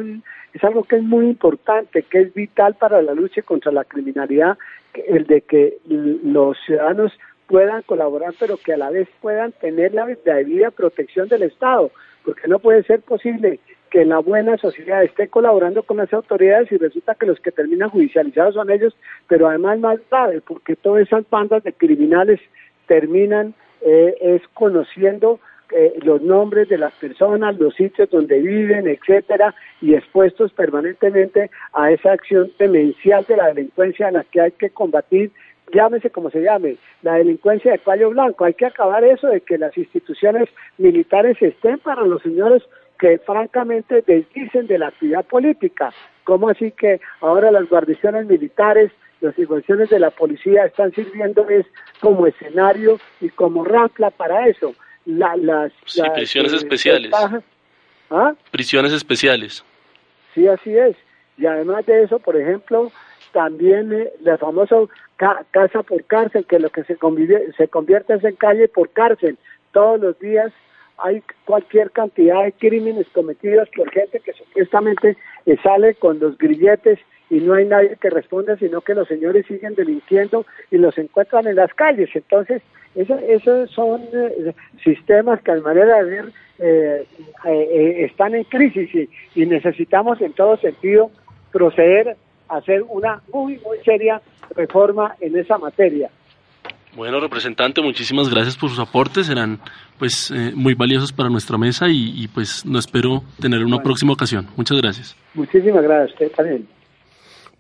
[0.52, 4.58] es algo que es muy importante, que es vital para la lucha contra la criminalidad,
[4.94, 7.12] el de que los ciudadanos
[7.46, 11.90] puedan colaborar, pero que a la vez puedan tener la debida protección del Estado,
[12.22, 13.58] porque no puede ser posible
[13.90, 17.90] que la buena sociedad esté colaborando con las autoridades y resulta que los que terminan
[17.90, 18.96] judicializados son ellos,
[19.26, 22.40] pero además más grave, porque todas esas bandas de criminales
[22.86, 29.54] terminan eh, es conociendo eh, los nombres de las personas, los sitios donde viven, etcétera,
[29.82, 34.70] y expuestos permanentemente a esa acción demencial de la delincuencia en la que hay que
[34.70, 35.30] combatir
[35.72, 38.44] llámese como se llame, la delincuencia de cuello blanco.
[38.44, 40.48] Hay que acabar eso de que las instituciones
[40.78, 42.62] militares estén para los señores
[42.98, 45.92] que francamente desdicen de la actividad política.
[46.24, 51.66] ¿Cómo así que ahora las guarniciones militares, las guarniciones de la policía están sirviendo es
[52.00, 54.74] como escenario y como rampla para eso?
[55.06, 57.12] La, las, sí, las, prisiones eh, especiales.
[58.10, 58.34] ¿Ah?
[58.50, 59.64] Prisiones especiales.
[60.34, 60.96] Sí, así es.
[61.38, 62.92] Y además de eso, por ejemplo,
[63.32, 64.76] también eh, la famosa
[65.16, 66.98] ca casa por cárcel, que lo que se,
[67.56, 69.38] se convierte es en calle por cárcel.
[69.72, 70.52] Todos los días
[70.98, 76.98] hay cualquier cantidad de crímenes cometidos por gente que supuestamente eh, sale con los grilletes
[77.30, 81.46] y no hay nadie que responda, sino que los señores siguen delinquiendo y los encuentran
[81.46, 82.08] en las calles.
[82.14, 82.62] Entonces,
[82.94, 86.24] esos eso son eh, sistemas que a manera de ver
[86.58, 87.06] eh,
[87.44, 91.10] eh, están en crisis y necesitamos en todo sentido
[91.52, 92.16] proceder
[92.48, 94.20] a hacer una muy, muy seria
[94.56, 96.10] reforma en esa materia.
[96.98, 99.60] Bueno, representante, muchísimas gracias por sus aportes, serán
[100.00, 103.84] pues eh, muy valiosos para nuestra mesa y, y pues no espero tener una bueno.
[103.84, 104.48] próxima ocasión.
[104.56, 105.16] Muchas gracias.
[105.32, 106.66] Muchísimas gracias, usted también.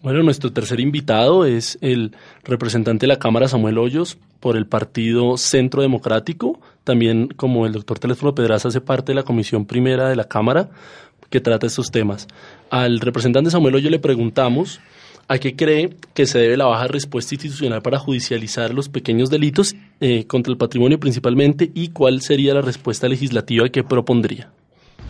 [0.02, 5.36] Bueno, nuestro tercer invitado es el representante de la Cámara Samuel Hoyos por el Partido
[5.36, 6.58] Centro Democrático.
[6.82, 10.68] También, como el doctor Teléfono Pedraza, hace parte de la Comisión Primera de la Cámara
[11.30, 12.26] que trata estos temas.
[12.70, 14.80] Al representante Samuel Hoyos le preguntamos
[15.30, 19.76] ¿A qué cree que se debe la baja respuesta institucional para judicializar los pequeños delitos
[20.00, 24.48] eh, contra el patrimonio principalmente y cuál sería la respuesta legislativa que propondría?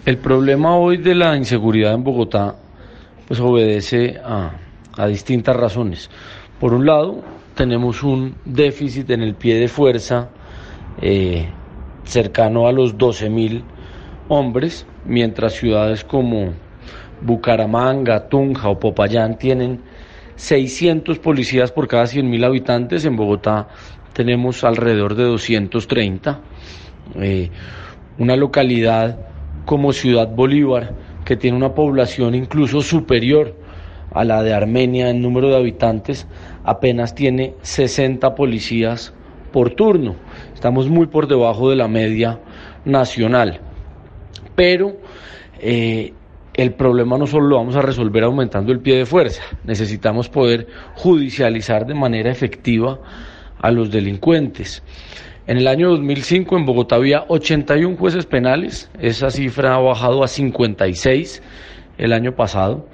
[0.05, 2.57] El problema hoy de la inseguridad en Bogotá
[3.29, 4.59] pues obedece a,
[5.07, 6.11] distintas razones.
[6.59, 7.23] Por un lado,
[7.55, 10.31] tenemos un déficit en el pie de fuerza
[11.01, 11.49] eh,
[12.03, 13.63] cercano a los 12.000
[14.27, 16.55] hombres, mientras ciudades como
[17.21, 19.81] Bucaramanga, Tunja o Popayán tienen
[20.39, 23.05] 600 policías por cada 100.000 habitantes.
[23.05, 23.69] En Bogotá
[24.13, 26.41] tenemos alrededor de 230.
[27.17, 27.51] Eh,
[28.19, 29.19] una localidad
[29.65, 33.55] como Ciudad Bolívar, que tiene una población incluso superior
[34.13, 36.27] a la de Armenia en número de habitantes,
[36.65, 39.13] apenas tiene 60 policías
[39.53, 40.15] por turno.
[40.55, 42.39] Estamos muy por debajo de la media
[42.85, 43.61] nacional.
[44.55, 44.97] Pero
[45.61, 46.13] eh,
[46.59, 50.67] el problema no solo lo vamos a resolver aumentando el pie de fuerza, necesitamos poder
[50.97, 52.99] judicializar de manera efectiva
[53.61, 54.83] a los delincuentes.
[55.47, 60.29] En el año 2005 en Bogotá había 81 jueces penales, esa cifra ha bajado a
[60.29, 61.43] 56
[61.97, 62.89] el año pasado.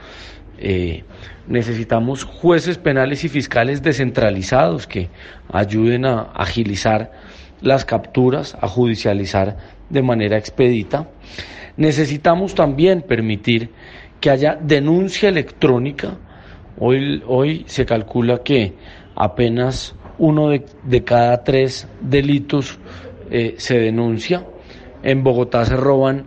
[0.58, 1.02] Eh,
[1.48, 5.08] necesitamos jueces penales y fiscales descentralizados que
[5.50, 7.12] ayuden a agilizar
[7.62, 9.56] las capturas, a judicializar
[9.88, 11.08] de manera expedita.
[11.76, 13.70] Necesitamos también permitir
[14.20, 16.16] que haya denuncia electrónica.
[16.78, 18.74] Hoy, hoy se calcula que
[19.16, 22.78] apenas uno de, cada tres delitos
[23.30, 24.44] eh, se denuncia.
[25.02, 26.26] En Bogotá se roban,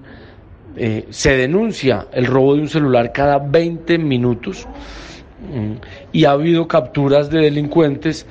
[0.75, 4.67] eh, se denuncia el robo de un celular cada 20 minutos
[5.51, 5.71] mm,
[6.11, 8.27] y ha habido capturas de delincuentes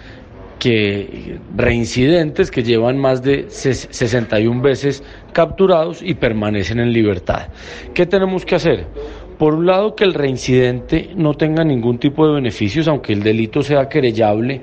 [0.58, 7.48] que reincidentes que llevan más de 61 veces capturados y permanecen en libertad.
[7.94, 8.86] ¿Qué tenemos que hacer?
[9.38, 13.62] Por un lado, que el reincidente no tenga ningún tipo de beneficios, aunque el delito
[13.62, 14.62] sea querellable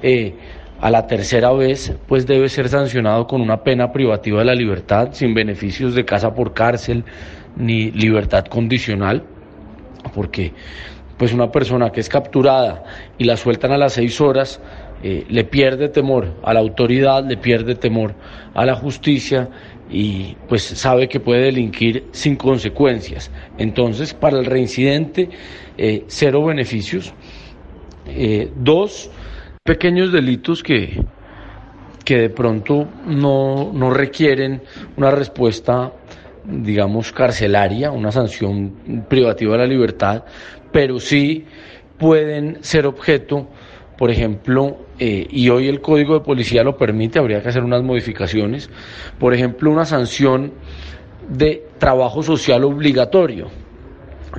[0.00, 0.34] eh,
[0.80, 5.08] a la tercera vez, pues debe ser sancionado con una pena privativa de la libertad,
[5.12, 7.04] sin beneficios de casa por cárcel
[7.56, 9.24] ni libertad condicional,
[10.14, 10.52] porque
[11.18, 12.82] pues una persona que es capturada
[13.18, 14.60] y la sueltan a las seis horas,
[15.02, 18.14] eh, le pierde temor a la autoridad, le pierde temor
[18.54, 19.48] a la justicia
[19.90, 23.30] y pues sabe que puede delinquir sin consecuencias.
[23.58, 25.28] Entonces, para el reincidente,
[25.76, 27.14] eh, cero beneficios.
[28.56, 29.10] dos,
[29.64, 31.04] pequeños delitos que,
[32.04, 34.62] que de pronto no, no requieren
[34.96, 35.92] una respuesta,
[36.44, 40.24] digamos, carcelaria, una sanción privativa de la libertad,
[40.72, 41.44] pero sí
[41.98, 43.48] pueden ser objeto,
[44.02, 47.84] por ejemplo, eh, y hoy el Código de Policía lo permite, habría que hacer unas
[47.84, 48.68] modificaciones,
[49.20, 50.54] por ejemplo, una sanción
[51.28, 53.46] de trabajo social obligatorio.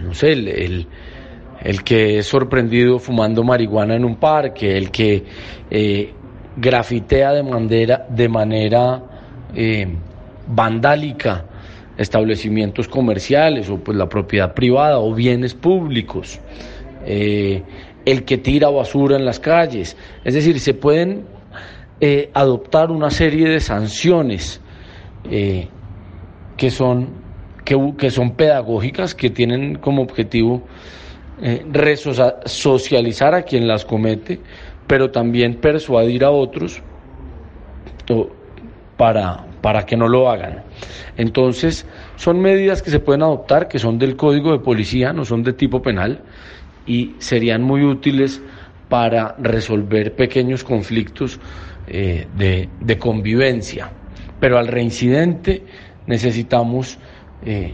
[0.04, 0.86] No sé, el
[1.62, 5.23] el que es sorprendido fumando marihuana en un parque, el que
[5.71, 6.12] eh,
[6.58, 9.02] grafitea de manera, de manera
[9.56, 9.88] eh,
[10.45, 11.45] vandálica
[11.97, 16.41] establecimientos comerciales o pues la propiedad privada o bienes públicos,
[17.06, 17.63] eh,
[18.05, 19.97] el que tira basura en las calles.
[20.23, 21.25] Es decir, se pueden
[22.33, 24.59] adoptar una serie de sanciones
[25.23, 27.09] que, son,
[27.63, 30.63] que, que son pedagógicas, que tienen como objetivo
[31.41, 34.39] eh, resocializar a quien las comete,
[34.85, 36.81] pero también persuadir a otros
[38.97, 40.63] para, para que no lo hagan.
[41.17, 41.87] Entonces,
[42.17, 45.53] son medidas que se pueden adoptar, que son del código de policía, no son de
[45.53, 46.21] tipo penal,
[46.86, 48.41] y serían muy útiles
[48.89, 51.39] para resolver pequeños conflictos
[51.88, 53.89] eh, de, convivencia.
[54.39, 55.63] Pero al reincidente
[56.06, 56.98] necesitamos
[57.46, 57.74] eh,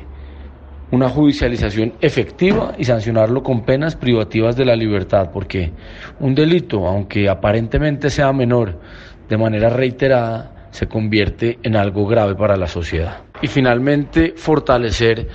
[0.92, 5.72] una judicialización efectiva y sancionarlo con penas privativas de la libertad, porque
[6.20, 8.80] un delito, aunque aparentemente sea menor,
[9.28, 13.22] de manera reiterada, se convierte en algo grave para la sociedad.
[13.42, 15.28] Y finalmente, fortalecer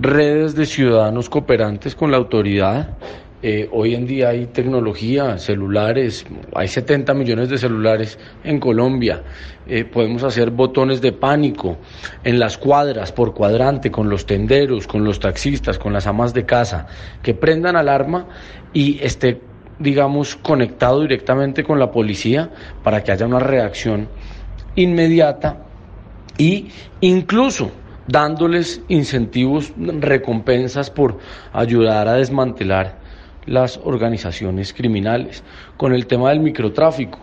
[0.00, 2.96] redes de ciudadanos cooperantes con la autoridad
[3.40, 9.22] eh, hoy en día hay tecnología, celulares, hay 70 millones de celulares en Colombia.
[9.68, 11.76] Eh, podemos hacer botones de pánico
[12.24, 16.46] en las cuadras, por cuadrante, con los tenderos, con los taxistas, con las amas de
[16.46, 16.88] casa,
[17.22, 18.26] que prendan alarma
[18.72, 19.40] y esté,
[19.78, 22.50] digamos, conectado directamente con la policía
[22.82, 24.08] para que haya una reacción
[24.74, 25.58] inmediata
[26.38, 26.70] y
[27.02, 27.70] incluso
[28.08, 31.18] dándoles incentivos, recompensas por
[31.52, 32.98] ayudar a desmantelar
[33.46, 35.42] las organizaciones criminales,
[35.76, 37.18] con el tema del microtráfico,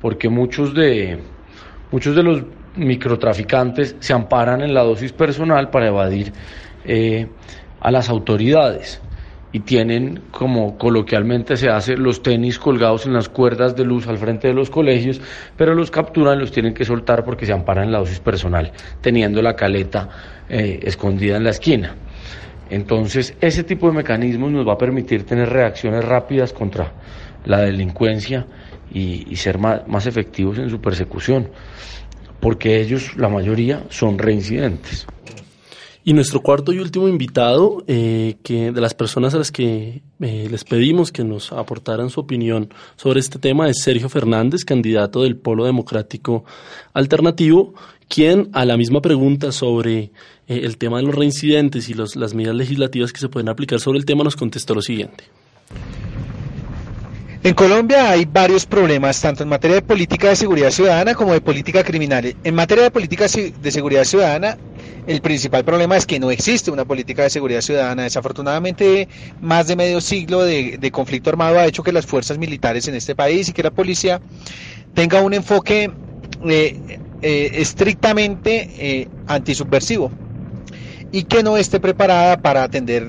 [0.00, 1.18] porque muchos de,
[1.90, 2.42] muchos de los
[2.76, 6.32] microtraficantes se amparan en la dosis personal para evadir
[6.84, 7.26] eh,
[7.80, 9.00] a las autoridades
[9.56, 14.18] y tienen, como coloquialmente se hace, los tenis colgados en las cuerdas de luz al
[14.18, 15.18] frente de los colegios,
[15.56, 19.40] pero los capturan, los tienen que soltar porque se amparan en la dosis personal, teniendo
[19.40, 20.10] la caleta
[20.50, 21.94] eh, escondida en la esquina.
[22.68, 26.92] Entonces, ese tipo de mecanismos nos va a permitir tener reacciones rápidas contra
[27.46, 28.44] la delincuencia
[28.92, 31.48] y, ser más, efectivos en su persecución,
[32.40, 35.06] porque ellos, la mayoría, son reincidentes.
[36.08, 40.48] Y nuestro cuarto y último invitado, eh, que de las personas a las que eh,
[40.48, 45.34] les pedimos que nos aportaran su opinión sobre este tema, es Sergio Fernández, candidato del
[45.34, 46.44] Polo Democrático
[46.92, 47.74] Alternativo,
[48.06, 50.12] quien a la misma pregunta sobre eh,
[50.46, 53.98] el tema de los reincidentes y los, las medidas legislativas que se pueden aplicar sobre
[53.98, 55.24] el tema nos contestó lo siguiente.
[57.46, 61.40] En Colombia hay varios problemas, tanto en materia de política de seguridad ciudadana como de
[61.40, 62.34] política criminal.
[62.42, 64.58] En materia de política de seguridad ciudadana,
[65.06, 68.02] el principal problema es que no existe una política de seguridad ciudadana.
[68.02, 69.06] Desafortunadamente,
[69.40, 73.14] más de medio siglo de, conflicto armado ha hecho que las fuerzas militares en este
[73.14, 74.20] país y que la policía
[74.92, 75.92] tenga un enfoque
[76.48, 80.10] eh, eh, estrictamente eh, antisubversivo
[81.12, 83.06] y que no esté preparada para atender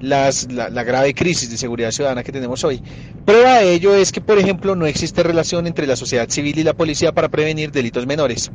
[0.00, 2.82] las, la, grave crisis de seguridad ciudadana que tenemos hoy.
[3.24, 6.64] Prueba de ello es que, por ejemplo, no existe relación entre la sociedad civil y
[6.64, 8.50] la policía para prevenir delitos menores.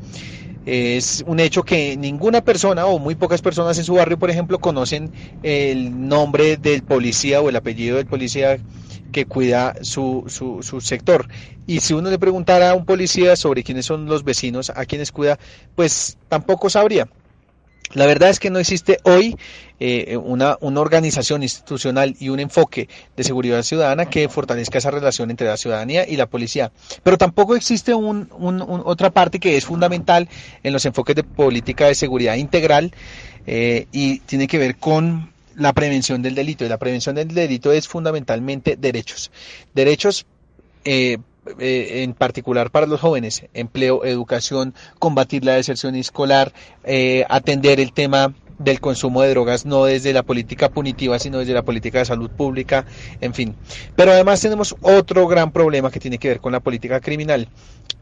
[0.66, 4.60] Es un hecho que ninguna persona o muy pocas personas en su barrio, por ejemplo,
[4.60, 5.12] conocen
[5.44, 8.58] el nombre del policía o el apellido del policía
[9.12, 11.28] que cuida su, su, su, sector.
[11.68, 15.12] Y si uno le preguntara a un policía sobre quiénes son los vecinos a quienes
[15.12, 15.38] cuida,
[15.76, 17.08] pues tampoco sabría.
[17.92, 19.36] La verdad es que no existe hoy
[19.80, 25.30] eh, una, una, organización institucional y un enfoque de seguridad ciudadana que fortalezca esa relación
[25.30, 26.72] entre la ciudadanía y la policía.
[27.04, 28.30] Pero tampoco existe un,
[28.86, 30.30] otra parte que es fundamental
[30.64, 32.94] en los enfoques de política de seguridad integral
[33.46, 36.66] eh, y tiene que ver con la prevención del delito.
[36.66, 39.32] Y la prevención del delito es fundamentalmente derechos.
[39.74, 40.26] Derechos
[40.86, 41.18] eh,
[41.60, 47.94] eh, en particular para los jóvenes, empleo, educación, combatir la deserción escolar, eh, atender el
[47.94, 52.06] tema del consumo de drogas no desde la política punitiva, sino desde la política de
[52.06, 52.86] salud pública,
[53.22, 53.56] en fin.
[53.96, 57.50] Pero además tenemos otro gran problema que tiene que ver con la política criminal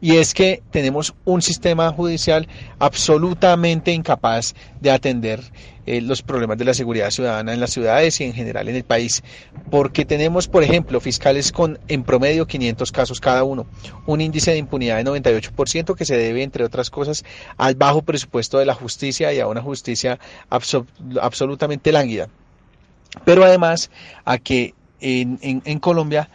[0.00, 5.40] y es que tenemos un sistema judicial absolutamente incapaz de atender
[5.86, 8.84] eh, los problemas de la seguridad ciudadana en las ciudades y en general en el
[8.84, 9.22] país,
[9.70, 13.66] porque tenemos, por ejemplo, fiscales con en promedio 500 casos cada uno,
[14.06, 17.24] un índice de impunidad de 98% que se debe, entre otras cosas,
[17.56, 20.18] al bajo presupuesto de la justicia y a una justicia
[20.50, 22.28] absolutamente lánguida.
[23.24, 23.90] Pero además
[24.24, 26.28] a que en, en Colombia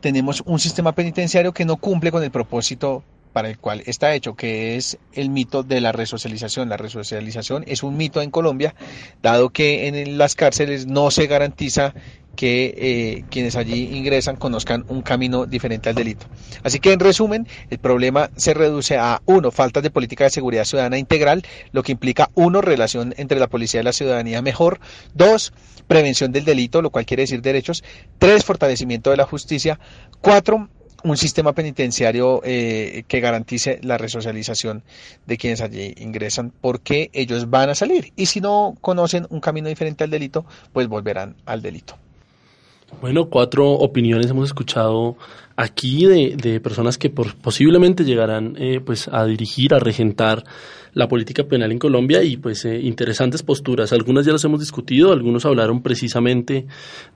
[0.00, 3.02] tenemos un sistema penitenciario que no cumple con el propósito
[3.36, 6.70] para el cual está hecho, que es el mito de la resocialización.
[6.70, 8.74] La resocialización es un mito en Colombia,
[9.22, 11.92] dado que en las cárceles no se garantiza
[12.34, 16.24] que eh, quienes allí ingresan conozcan un camino diferente al delito.
[16.62, 20.64] Así que en resumen, el problema se reduce a uno, faltas de política de seguridad
[20.64, 24.80] ciudadana integral, lo que implica uno, relación entre la policía y la ciudadanía mejor,
[25.12, 25.52] dos,
[25.86, 27.84] prevención del delito, lo cual quiere decir derechos,
[28.18, 29.78] tres, fortalecimiento de la justicia,
[30.22, 30.70] cuatro,
[31.10, 34.82] un sistema penitenciario eh, que garantice la resocialización
[35.26, 38.12] de quienes allí ingresan, porque ellos van a salir.
[38.16, 41.96] Y si no conocen un camino diferente al delito, pues volverán al delito.
[43.00, 45.16] Bueno, cuatro opiniones hemos escuchado
[45.56, 50.44] aquí de, de personas que posiblemente llegarán eh, pues a dirigir, a regentar
[50.92, 53.92] la política penal en Colombia y pues eh, interesantes posturas.
[53.92, 56.66] Algunas ya las hemos discutido, algunos hablaron precisamente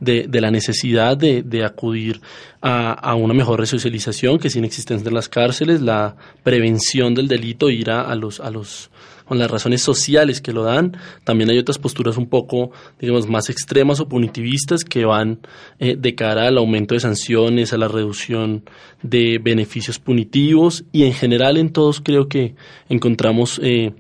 [0.01, 2.21] de, de la necesidad de, de acudir
[2.61, 7.91] a, una mejor resocialización que sin existencia en las cárceles, la prevención del delito, ir
[7.91, 8.91] a los, a los
[9.31, 10.97] con las razones sociales que lo dan.
[11.23, 15.39] También hay otras posturas un poco, digamos, más extremas o punitivistas que van
[15.79, 18.65] eh, de cara al aumento de sanciones, a la reducción
[19.05, 22.57] de beneficios punitivos y en general en todos creo que
[22.89, 23.93] encontramos eh,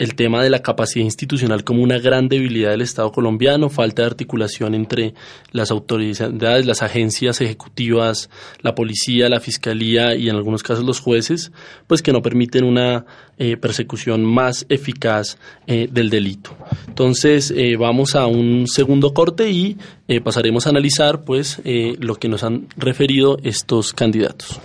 [0.00, 4.06] el tema de la capacidad institucional como una gran debilidad del Estado colombiano, falta de
[4.06, 5.12] articulación entre
[5.52, 8.30] las autoridades, las agencias ejecutivas,
[8.62, 11.52] la policía, la fiscalía y en algunos casos los jueces,
[11.86, 13.04] pues que no permiten una
[13.36, 15.36] eh, persecución más eficaz
[15.66, 16.56] eh, del delito.
[16.88, 19.76] Entonces eh, vamos a un segundo corte y
[20.24, 24.60] pasaremos a analizar pues lo que nos han referido estos candidatos.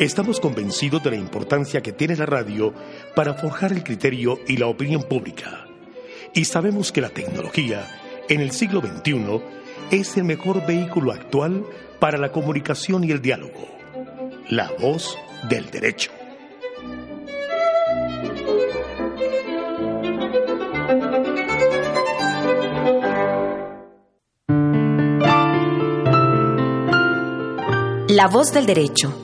[0.00, 2.72] Estamos convencidos de la importancia que tiene la radio
[3.14, 5.66] para forjar el criterio y la opinión pública.
[6.34, 7.86] Y sabemos que la tecnología,
[8.26, 9.42] en el siglo XXI,
[9.90, 11.66] es el mejor vehículo actual
[11.98, 13.68] para la comunicación y el diálogo.
[14.48, 15.18] La voz
[15.50, 16.10] del derecho.
[28.08, 29.14] La voz del derecho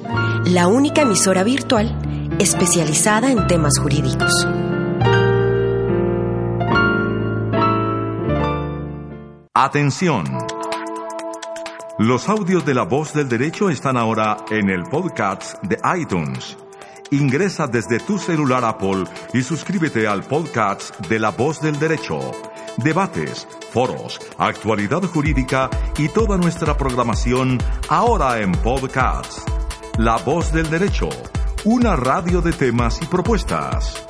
[0.47, 1.99] la única emisora virtual
[2.39, 4.33] especializada en temas jurídicos.
[9.53, 10.25] Atención.
[11.99, 16.57] Los audios de la voz del derecho están ahora en el podcast de iTunes.
[17.11, 22.21] Ingresa desde tu celular Apple y suscríbete al podcast de la voz del derecho
[22.77, 29.56] debates, foros, actualidad jurídica y toda nuestra programación ahora en podcast.
[29.99, 31.09] La voz del derecho,
[31.65, 34.05] una radio de temas y propuestas.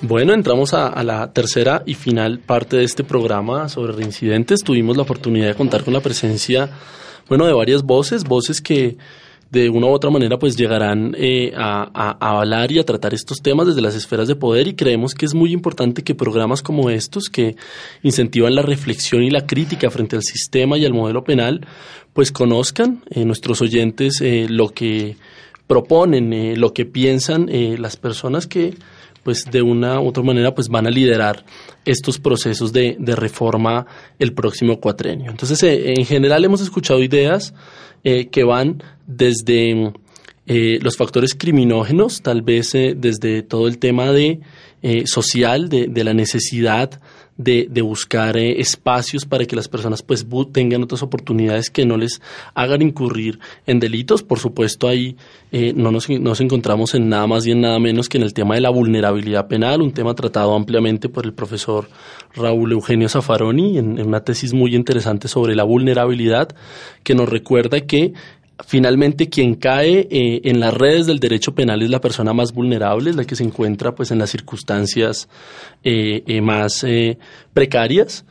[0.00, 4.62] Bueno, entramos a, la tercera y final parte de este programa sobre reincidentes.
[4.62, 6.70] Tuvimos la oportunidad de contar con la presencia,
[7.28, 8.96] bueno, de varias voces, voces que
[9.50, 13.66] de una u otra manera pues llegarán eh, a, hablar y a tratar estos temas
[13.66, 14.68] desde las esferas de poder.
[14.68, 17.56] Y creemos que es muy importante que programas como estos que
[18.02, 21.66] incentivan la reflexión y la crítica frente al sistema y al modelo penal
[22.12, 25.16] pues conozcan eh, nuestros oyentes eh, lo que
[25.66, 28.74] proponen, lo que piensan las personas que
[29.28, 31.44] pues de una u otra manera pues van a liderar
[31.84, 33.84] estos procesos de, de reforma
[34.18, 35.30] el próximo cuatrenio.
[35.30, 37.52] Entonces, en general hemos escuchado ideas
[38.04, 39.92] eh, que van desde
[40.46, 44.40] eh, los factores criminógenos, tal vez eh, desde todo el tema de
[45.04, 46.98] social, de, de, la necesidad
[47.38, 52.20] de, de buscar espacios para que las personas pues tengan otras oportunidades que no les
[52.54, 54.22] hagan incurrir en delitos.
[54.22, 55.16] Por supuesto, ahí
[55.74, 58.56] no nos, nos, encontramos en nada más y en nada menos que en el tema
[58.56, 61.88] de la vulnerabilidad penal, un tema tratado ampliamente por el profesor
[62.34, 66.48] Raúl Eugenio Zaffaroni en, una tesis muy interesante sobre la vulnerabilidad
[67.02, 68.12] que nos recuerda que
[68.66, 73.10] finalmente quien cae eh, en las redes del derecho penal es la persona más vulnerable,
[73.10, 75.28] es la que se encuentra pues en las circunstancias
[75.84, 76.84] eh, eh, más
[77.52, 78.24] precarias.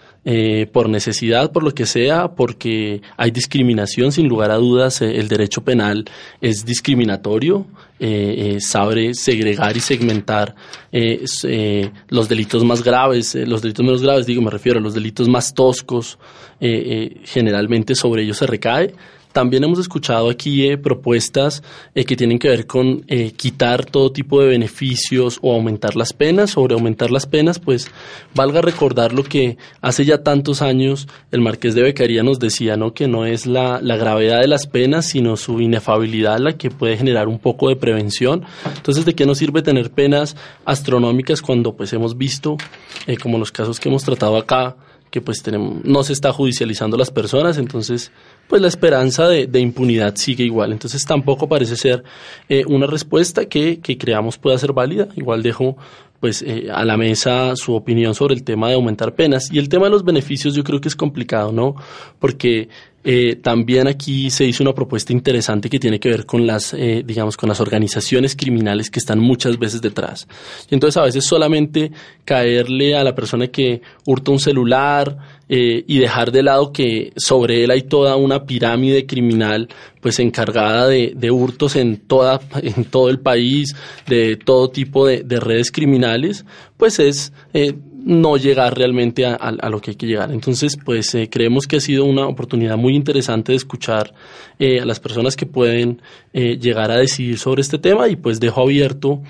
[0.74, 5.62] por necesidad, por lo que sea, porque hay discriminación, sin lugar a dudas, el derecho
[5.64, 6.04] penal
[6.42, 7.66] es discriminatorio,
[8.00, 10.54] eh, eh, sabe segregar y segmentar
[10.92, 14.94] eh, eh, los delitos más graves, los delitos menos graves, digo, me refiero a los
[14.94, 16.20] delitos más toscos,
[16.60, 18.94] generalmente sobre ellos se recae
[19.38, 21.62] también hemos escuchado aquí eh, propuestas
[21.94, 26.12] eh, que tienen que ver con eh, quitar todo tipo de beneficios o aumentar las
[26.12, 26.50] penas.
[26.50, 27.92] Sobre aumentar las penas, pues
[28.34, 32.96] valga recordar lo que hace ya tantos años el marqués de Becaría nos decía, ¿no?
[32.96, 36.98] que no es la, la gravedad de las penas, sino su inefabilidad la que puede
[36.98, 38.44] generar un poco de prevención.
[38.76, 40.36] Entonces, ¿de qué nos sirve tener penas
[40.66, 42.58] astronómicas cuando pues hemos visto,
[43.22, 44.78] como los casos que hemos tratado acá,
[45.12, 48.12] que pues tenemos, no se está judicializando las personas, entonces
[48.48, 50.72] pues la esperanza de, de impunidad sigue igual.
[50.72, 52.04] Entonces tampoco parece ser
[52.50, 55.08] eh, una respuesta que, creamos pueda ser válida.
[55.16, 55.78] Igual dejo
[56.20, 59.52] pues eh, a la mesa su opinión sobre el tema de aumentar penas.
[59.52, 61.76] Y el tema de los beneficios yo creo que es complicado, ¿no?
[62.20, 62.70] Porque
[63.04, 67.04] eh, también aquí se hizo una propuesta interesante que tiene que ver con las, eh,
[67.06, 70.28] digamos, con las organizaciones criminales que están muchas veces detrás.
[70.70, 71.92] Y entonces a veces solamente
[72.26, 75.18] caerle a la persona que hurta un celular
[75.48, 79.70] eh, y dejar de lado que sobre él hay toda una pirámide criminal
[80.02, 83.74] pues encargada de, de hurtos en, toda, en todo el país,
[84.08, 86.46] de todo tipo de, de redes criminales,
[86.76, 87.32] pues es
[88.08, 90.32] no llegar realmente a, lo que hay que llegar.
[90.32, 94.14] Entonces, pues eh, creemos que ha sido una oportunidad muy interesante de escuchar
[94.60, 96.02] eh, a las personas que pueden
[96.32, 99.22] eh, llegar a decidir sobre este tema y pues dejo abierto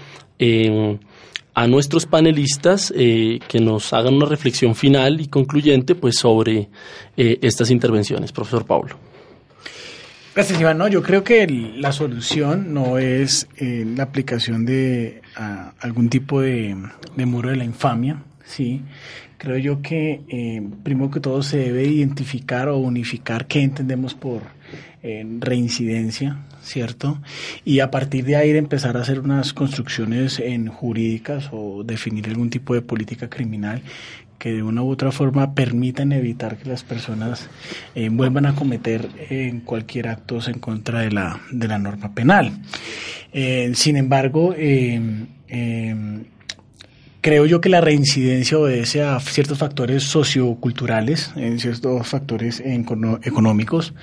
[1.56, 6.70] a nuestros panelistas que nos hagan una reflexión final y concluyente pues sobre
[7.16, 8.32] estas intervenciones.
[8.32, 9.00] Profesor Pablo.
[10.36, 10.78] Gracias, Iván.
[10.78, 15.24] No, yo creo que la solución no es la aplicación de
[15.80, 16.76] algún tipo de,
[17.16, 18.82] muro de la infamia, Sí,
[19.38, 24.42] creo yo que eh, primero que todo se debe identificar o unificar qué entendemos por
[25.04, 27.22] eh, reincidencia, ¿cierto?
[27.66, 32.50] Y a partir de ahí empezar a hacer unas construcciones en jurídicas o definir algún
[32.50, 33.82] tipo de política criminal
[34.40, 37.50] que de una u otra forma permitan evitar que las personas
[37.96, 42.54] eh, vuelvan a cometer en cualquier acto en contra de la, de la norma penal.
[43.74, 44.56] sin embargo,
[47.28, 53.94] Creo yo que la reincidencia obedece a ciertos factores socioculturales, en ciertos factores económicos.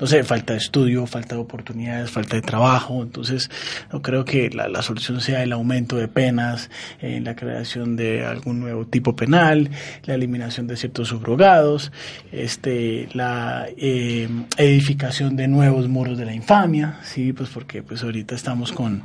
[0.00, 3.00] No sé, falta de estudio, falta de oportunidades, falta de trabajo.
[3.00, 3.52] Entonces,
[3.92, 6.70] no creo que la, solución sea el aumento de penas,
[7.00, 9.70] eh, la creación de algún nuevo tipo penal,
[10.02, 11.92] la eliminación de ciertos subrogados,
[12.32, 18.34] este, la eh, edificación de nuevos muros de la infamia, sí, pues porque pues ahorita
[18.34, 19.04] estamos con,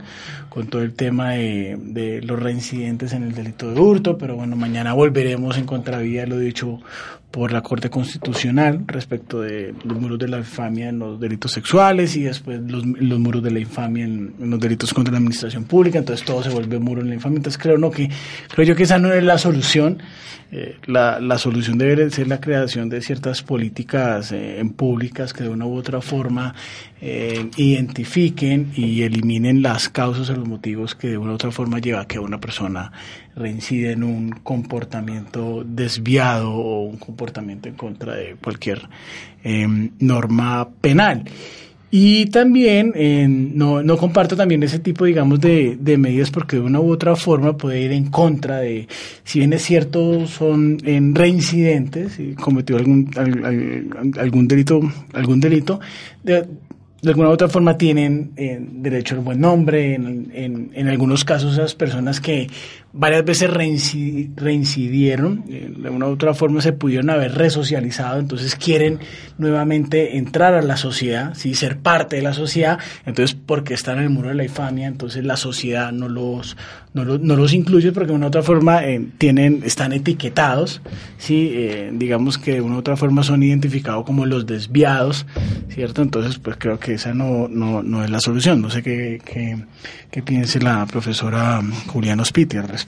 [0.50, 4.56] con todo el tema de, de los reincidentes en el delito de hurto, pero bueno,
[4.56, 6.80] mañana volveremos en contravía, lo dicho
[7.32, 12.16] por la Corte Constitucional respecto de los muros de la infamia en los delitos sexuales
[12.16, 16.00] y después los, los muros de la infamia en, los delitos contra la administración pública,
[16.00, 17.38] entonces todo se vuelve muro en la infamia.
[17.38, 18.10] Entonces creo, no, que,
[18.50, 20.02] creo yo que esa no es la solución.
[20.50, 25.44] Eh, la, la, solución debe ser la creación de ciertas políticas eh, en públicas que
[25.44, 26.56] de una u otra forma
[27.02, 31.80] eh, identifiquen y eliminen las causas o los motivos que de una u otra forma
[31.80, 32.94] lleva a que una persona
[33.36, 38.82] reincide en un comportamiento desviado o un comportamiento en contra de cualquier
[39.44, 41.24] em, norma penal.
[41.90, 42.94] Y también
[43.56, 47.16] no, no, comparto también ese tipo, digamos, de, de, medidas porque de una u otra
[47.16, 48.90] forma puede ir en contra de,
[49.24, 53.10] si bien es cierto, son en reincidentes, y cometió algún,
[54.18, 54.82] algún delito,
[55.14, 55.80] algún delito,
[56.24, 56.46] de,
[57.02, 61.54] de alguna u otra forma tienen eh, derecho al buen nombre, en, en, algunos casos
[61.54, 62.50] esas personas que
[62.98, 69.00] varias veces reincidieron, eh, de alguna u otra forma se pudieron haber resocializado, entonces quieren
[69.38, 71.54] nuevamente entrar a la sociedad, ¿sí?
[71.54, 75.24] ser parte de la sociedad, entonces porque están en el muro de la infamia, entonces
[75.24, 76.58] la sociedad no los,
[76.94, 80.82] no, no los incluye porque de una u otra forma eh, tienen, están etiquetados,
[81.20, 81.54] ¿sí?
[81.94, 85.28] digamos que de una u otra forma son identificados como los desviados,
[85.70, 86.02] ¿cierto?
[86.02, 88.62] Entonces pues creo que que esa no, no, no es la solución.
[88.62, 89.58] No sé qué, qué,
[90.10, 92.87] qué piense la profesora Juliana Ospiti al respecto.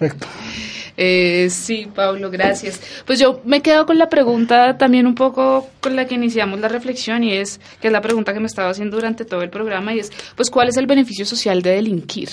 [1.01, 2.81] Eh, sí, Pablo, gracias.
[3.05, 6.67] Pues yo me quedo con la pregunta también un poco con la que iniciamos la
[6.67, 9.93] reflexión y es, que es la pregunta que me estaba haciendo durante todo el programa
[9.93, 12.27] y es, pues, ¿cuál es el beneficio social de delinquir?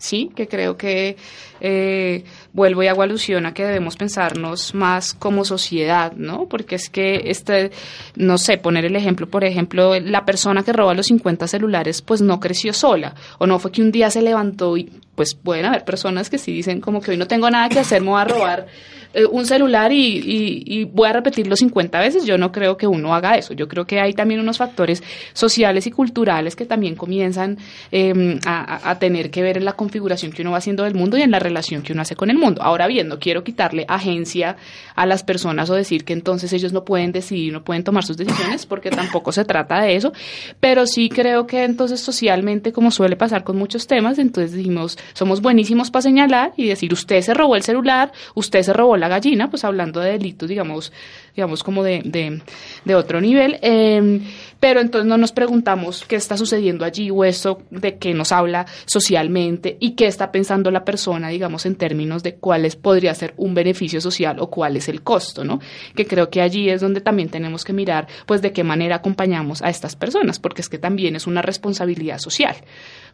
[0.00, 1.18] Sí, que creo que
[1.60, 2.24] eh,
[2.54, 6.46] vuelvo y hago alusión a que debemos pensarnos más como sociedad, ¿no?
[6.48, 7.70] Porque es que, este,
[8.16, 12.22] no sé, poner el ejemplo, por ejemplo, la persona que roba los 50 celulares, pues
[12.22, 15.84] no creció sola, o no fue que un día se levantó y, pues pueden haber
[15.84, 18.24] personas que sí dicen como que hoy no tengo nada que hacer, me voy a
[18.24, 18.68] robar
[19.12, 23.36] eh, un celular y, voy a repetirlo 50 veces, yo no creo que uno haga
[23.36, 23.54] eso.
[23.54, 25.02] Yo creo que hay también unos factores
[25.32, 27.58] sociales y culturales que también comienzan
[27.90, 31.22] em, a, tener que ver en la configuración que uno va haciendo del mundo y
[31.22, 32.62] en la relación que uno hace con el mundo.
[32.62, 34.56] Ahora bien, no quiero quitarle agencia
[34.94, 38.16] a las personas o decir que entonces ellos no pueden decidir, no pueden tomar sus
[38.16, 40.12] decisiones, porque tampoco se trata de eso,
[40.60, 45.40] pero sí creo que entonces socialmente, como suele pasar con muchos temas, entonces decimos, somos
[45.40, 49.50] buenísimos para señalar y decir, usted se robó el celular, usted se robó la gallina,
[49.50, 50.92] pues hablando de delitos, digamos,
[51.34, 52.40] digamos como de,
[52.84, 54.22] de, otro nivel, em,
[54.60, 58.66] pero entonces no nos preguntamos qué está sucediendo allí o eso de qué nos habla
[58.84, 63.32] socialmente y qué está pensando la persona, digamos, en términos de cuál es, podría ser
[63.38, 65.60] un beneficio social o cuál es el costo, ¿no?
[65.96, 69.62] Que creo que allí es donde también tenemos que mirar, pues, de qué manera acompañamos
[69.62, 72.56] a estas personas, porque es que también es una responsabilidad social.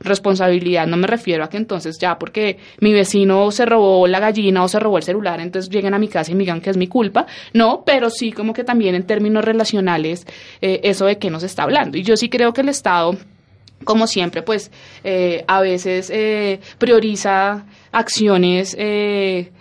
[0.01, 4.65] Responsabilidad no me refiero a que entonces ya porque mi vecino se robó la gallina
[4.65, 6.77] o se robó el celular, entonces lleguen a mi casa y me digan que es
[6.77, 10.27] mi culpa, no, pero sí como que también en términos relacionales,
[10.61, 11.99] eh, eso de qué nos está hablando.
[11.99, 13.17] Y yo sí creo que el Estado
[13.85, 14.71] como siempre, pues
[15.05, 19.53] eh, a veces eh, prioriza acciones eh,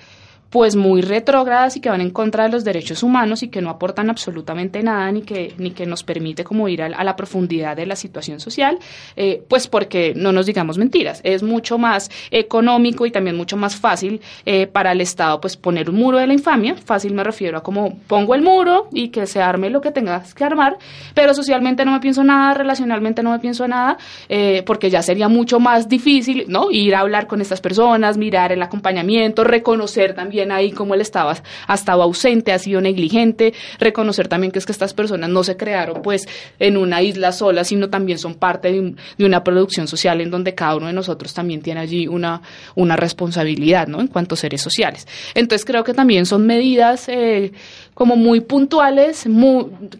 [0.55, 3.69] pues muy retrógradas y que van en contra de los derechos humanos y que no
[3.69, 7.85] aportan absolutamente nada ni que, ni que nos permite como ir a, la profundidad de
[7.85, 8.79] la situación social,
[9.17, 13.75] eh, pues porque no nos digamos mentiras, es mucho más económico y también mucho más
[13.75, 17.57] fácil eh, para el Estado pues poner un muro de la infamia, fácil me refiero
[17.57, 20.77] a como pongo el muro y que se arme lo que tengas que armar,
[21.13, 23.97] pero socialmente no me pienso nada, relacionalmente no me pienso nada,
[24.29, 26.71] eh, porque ya sería mucho más difícil, ¿no?
[26.71, 31.35] Ir a hablar con estas personas, mirar el acompañamiento, reconocer también ahí como él estaba,
[31.67, 35.57] ha estado ausente, ha sido negligente, reconocer también que es que estas personas no se
[35.57, 36.27] crearon pues
[36.59, 40.75] en una isla sola, sino también son parte de, una producción social en donde cada
[40.75, 42.41] uno de nosotros también tiene allí una,
[42.75, 44.01] una responsabilidad, ¿no?
[44.01, 45.07] En cuanto a seres sociales.
[45.33, 47.51] Entonces creo que también son medidas eh,
[47.93, 49.25] como muy puntuales,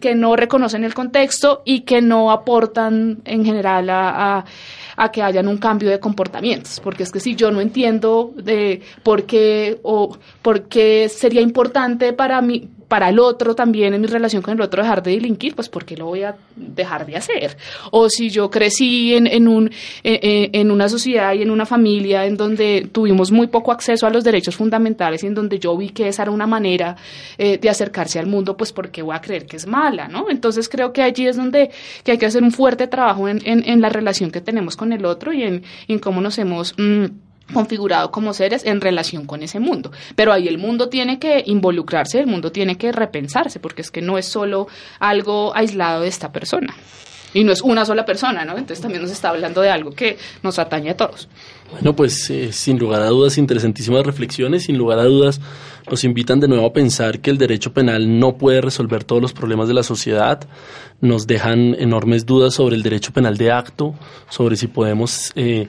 [0.00, 4.44] que no reconocen el contexto y que no aportan en general a a
[5.12, 9.24] que hayan un cambio de comportamientos, porque es que si yo no entiendo de por
[9.24, 14.42] qué o por qué sería importante para mí para el otro también en mi relación
[14.42, 17.56] con el otro dejar de delinquir, pues ¿por qué lo voy a dejar de hacer?
[17.90, 19.70] O si yo crecí en, en, un,
[20.02, 24.24] en, una sociedad y en una familia en donde tuvimos muy poco acceso a los
[24.24, 26.96] derechos fundamentales y en donde yo vi que esa era una manera
[27.38, 30.08] eh, de acercarse al mundo, pues ¿por qué voy a creer que es mala?
[30.08, 30.30] ¿no?
[30.30, 31.70] Entonces creo que allí es donde
[32.04, 35.04] que hay que hacer un fuerte trabajo en, en, la relación que tenemos con el
[35.04, 36.74] otro y en, cómo nos hemos...
[36.78, 39.92] Mm, configurado como seres en relación con ese mundo.
[40.14, 44.02] Pero ahí el mundo tiene que involucrarse, el mundo tiene que repensarse, porque es que
[44.02, 44.68] no es solo
[44.98, 46.74] algo aislado de esta persona.
[47.34, 48.52] Y no es una sola persona, ¿no?
[48.52, 51.28] Entonces también nos está hablando de algo que nos atañe a todos.
[51.70, 55.40] Bueno, pues eh, sin lugar a dudas, interesantísimas reflexiones, sin lugar a dudas
[55.90, 59.32] nos invitan de nuevo a pensar que el derecho penal no puede resolver todos los
[59.32, 60.40] problemas de la sociedad,
[61.00, 63.94] nos dejan enormes dudas sobre el derecho penal de acto,
[64.28, 65.68] sobre si podemos eh,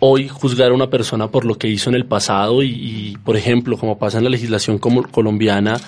[0.00, 3.76] hoy juzgar a una persona por lo que hizo en el pasado y, por ejemplo,
[3.76, 5.80] como pasa en la legislación colombiana,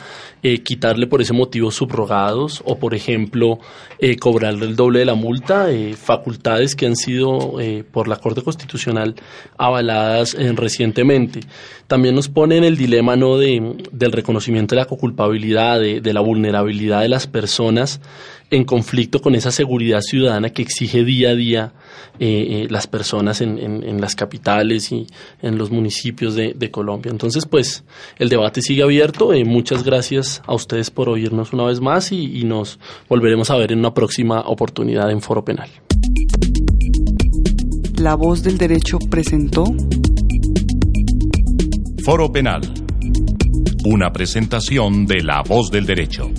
[0.42, 3.58] eh, quitarle por ese motivo subrogados o, por ejemplo,
[3.98, 7.56] eh, cobrarle el doble de la multa, eh, facultades que han sido
[7.90, 9.14] por la Corte Constitucional
[9.56, 11.40] avaladas recientemente.
[11.86, 13.36] También nos pone en el dilema ¿no?
[13.36, 18.00] de, del reconocimiento de la coculpabilidad, de, de la vulnerabilidad de las personas
[18.50, 21.72] en conflicto con esa seguridad ciudadana que exige día a día
[22.18, 25.06] eh, eh, las personas en, en, las capitales y
[25.42, 27.10] en los municipios de, Colombia.
[27.10, 27.84] Entonces, pues
[28.18, 29.32] el debate sigue abierto.
[29.32, 32.78] Eh, muchas gracias a ustedes por oírnos una vez más y, y nos
[33.08, 35.68] volveremos a ver en una próxima oportunidad en Foro Penal.
[37.98, 39.64] La voz del derecho presentó
[42.04, 42.62] Foro Penal.
[43.84, 46.30] Una presentación de La voz del derecho.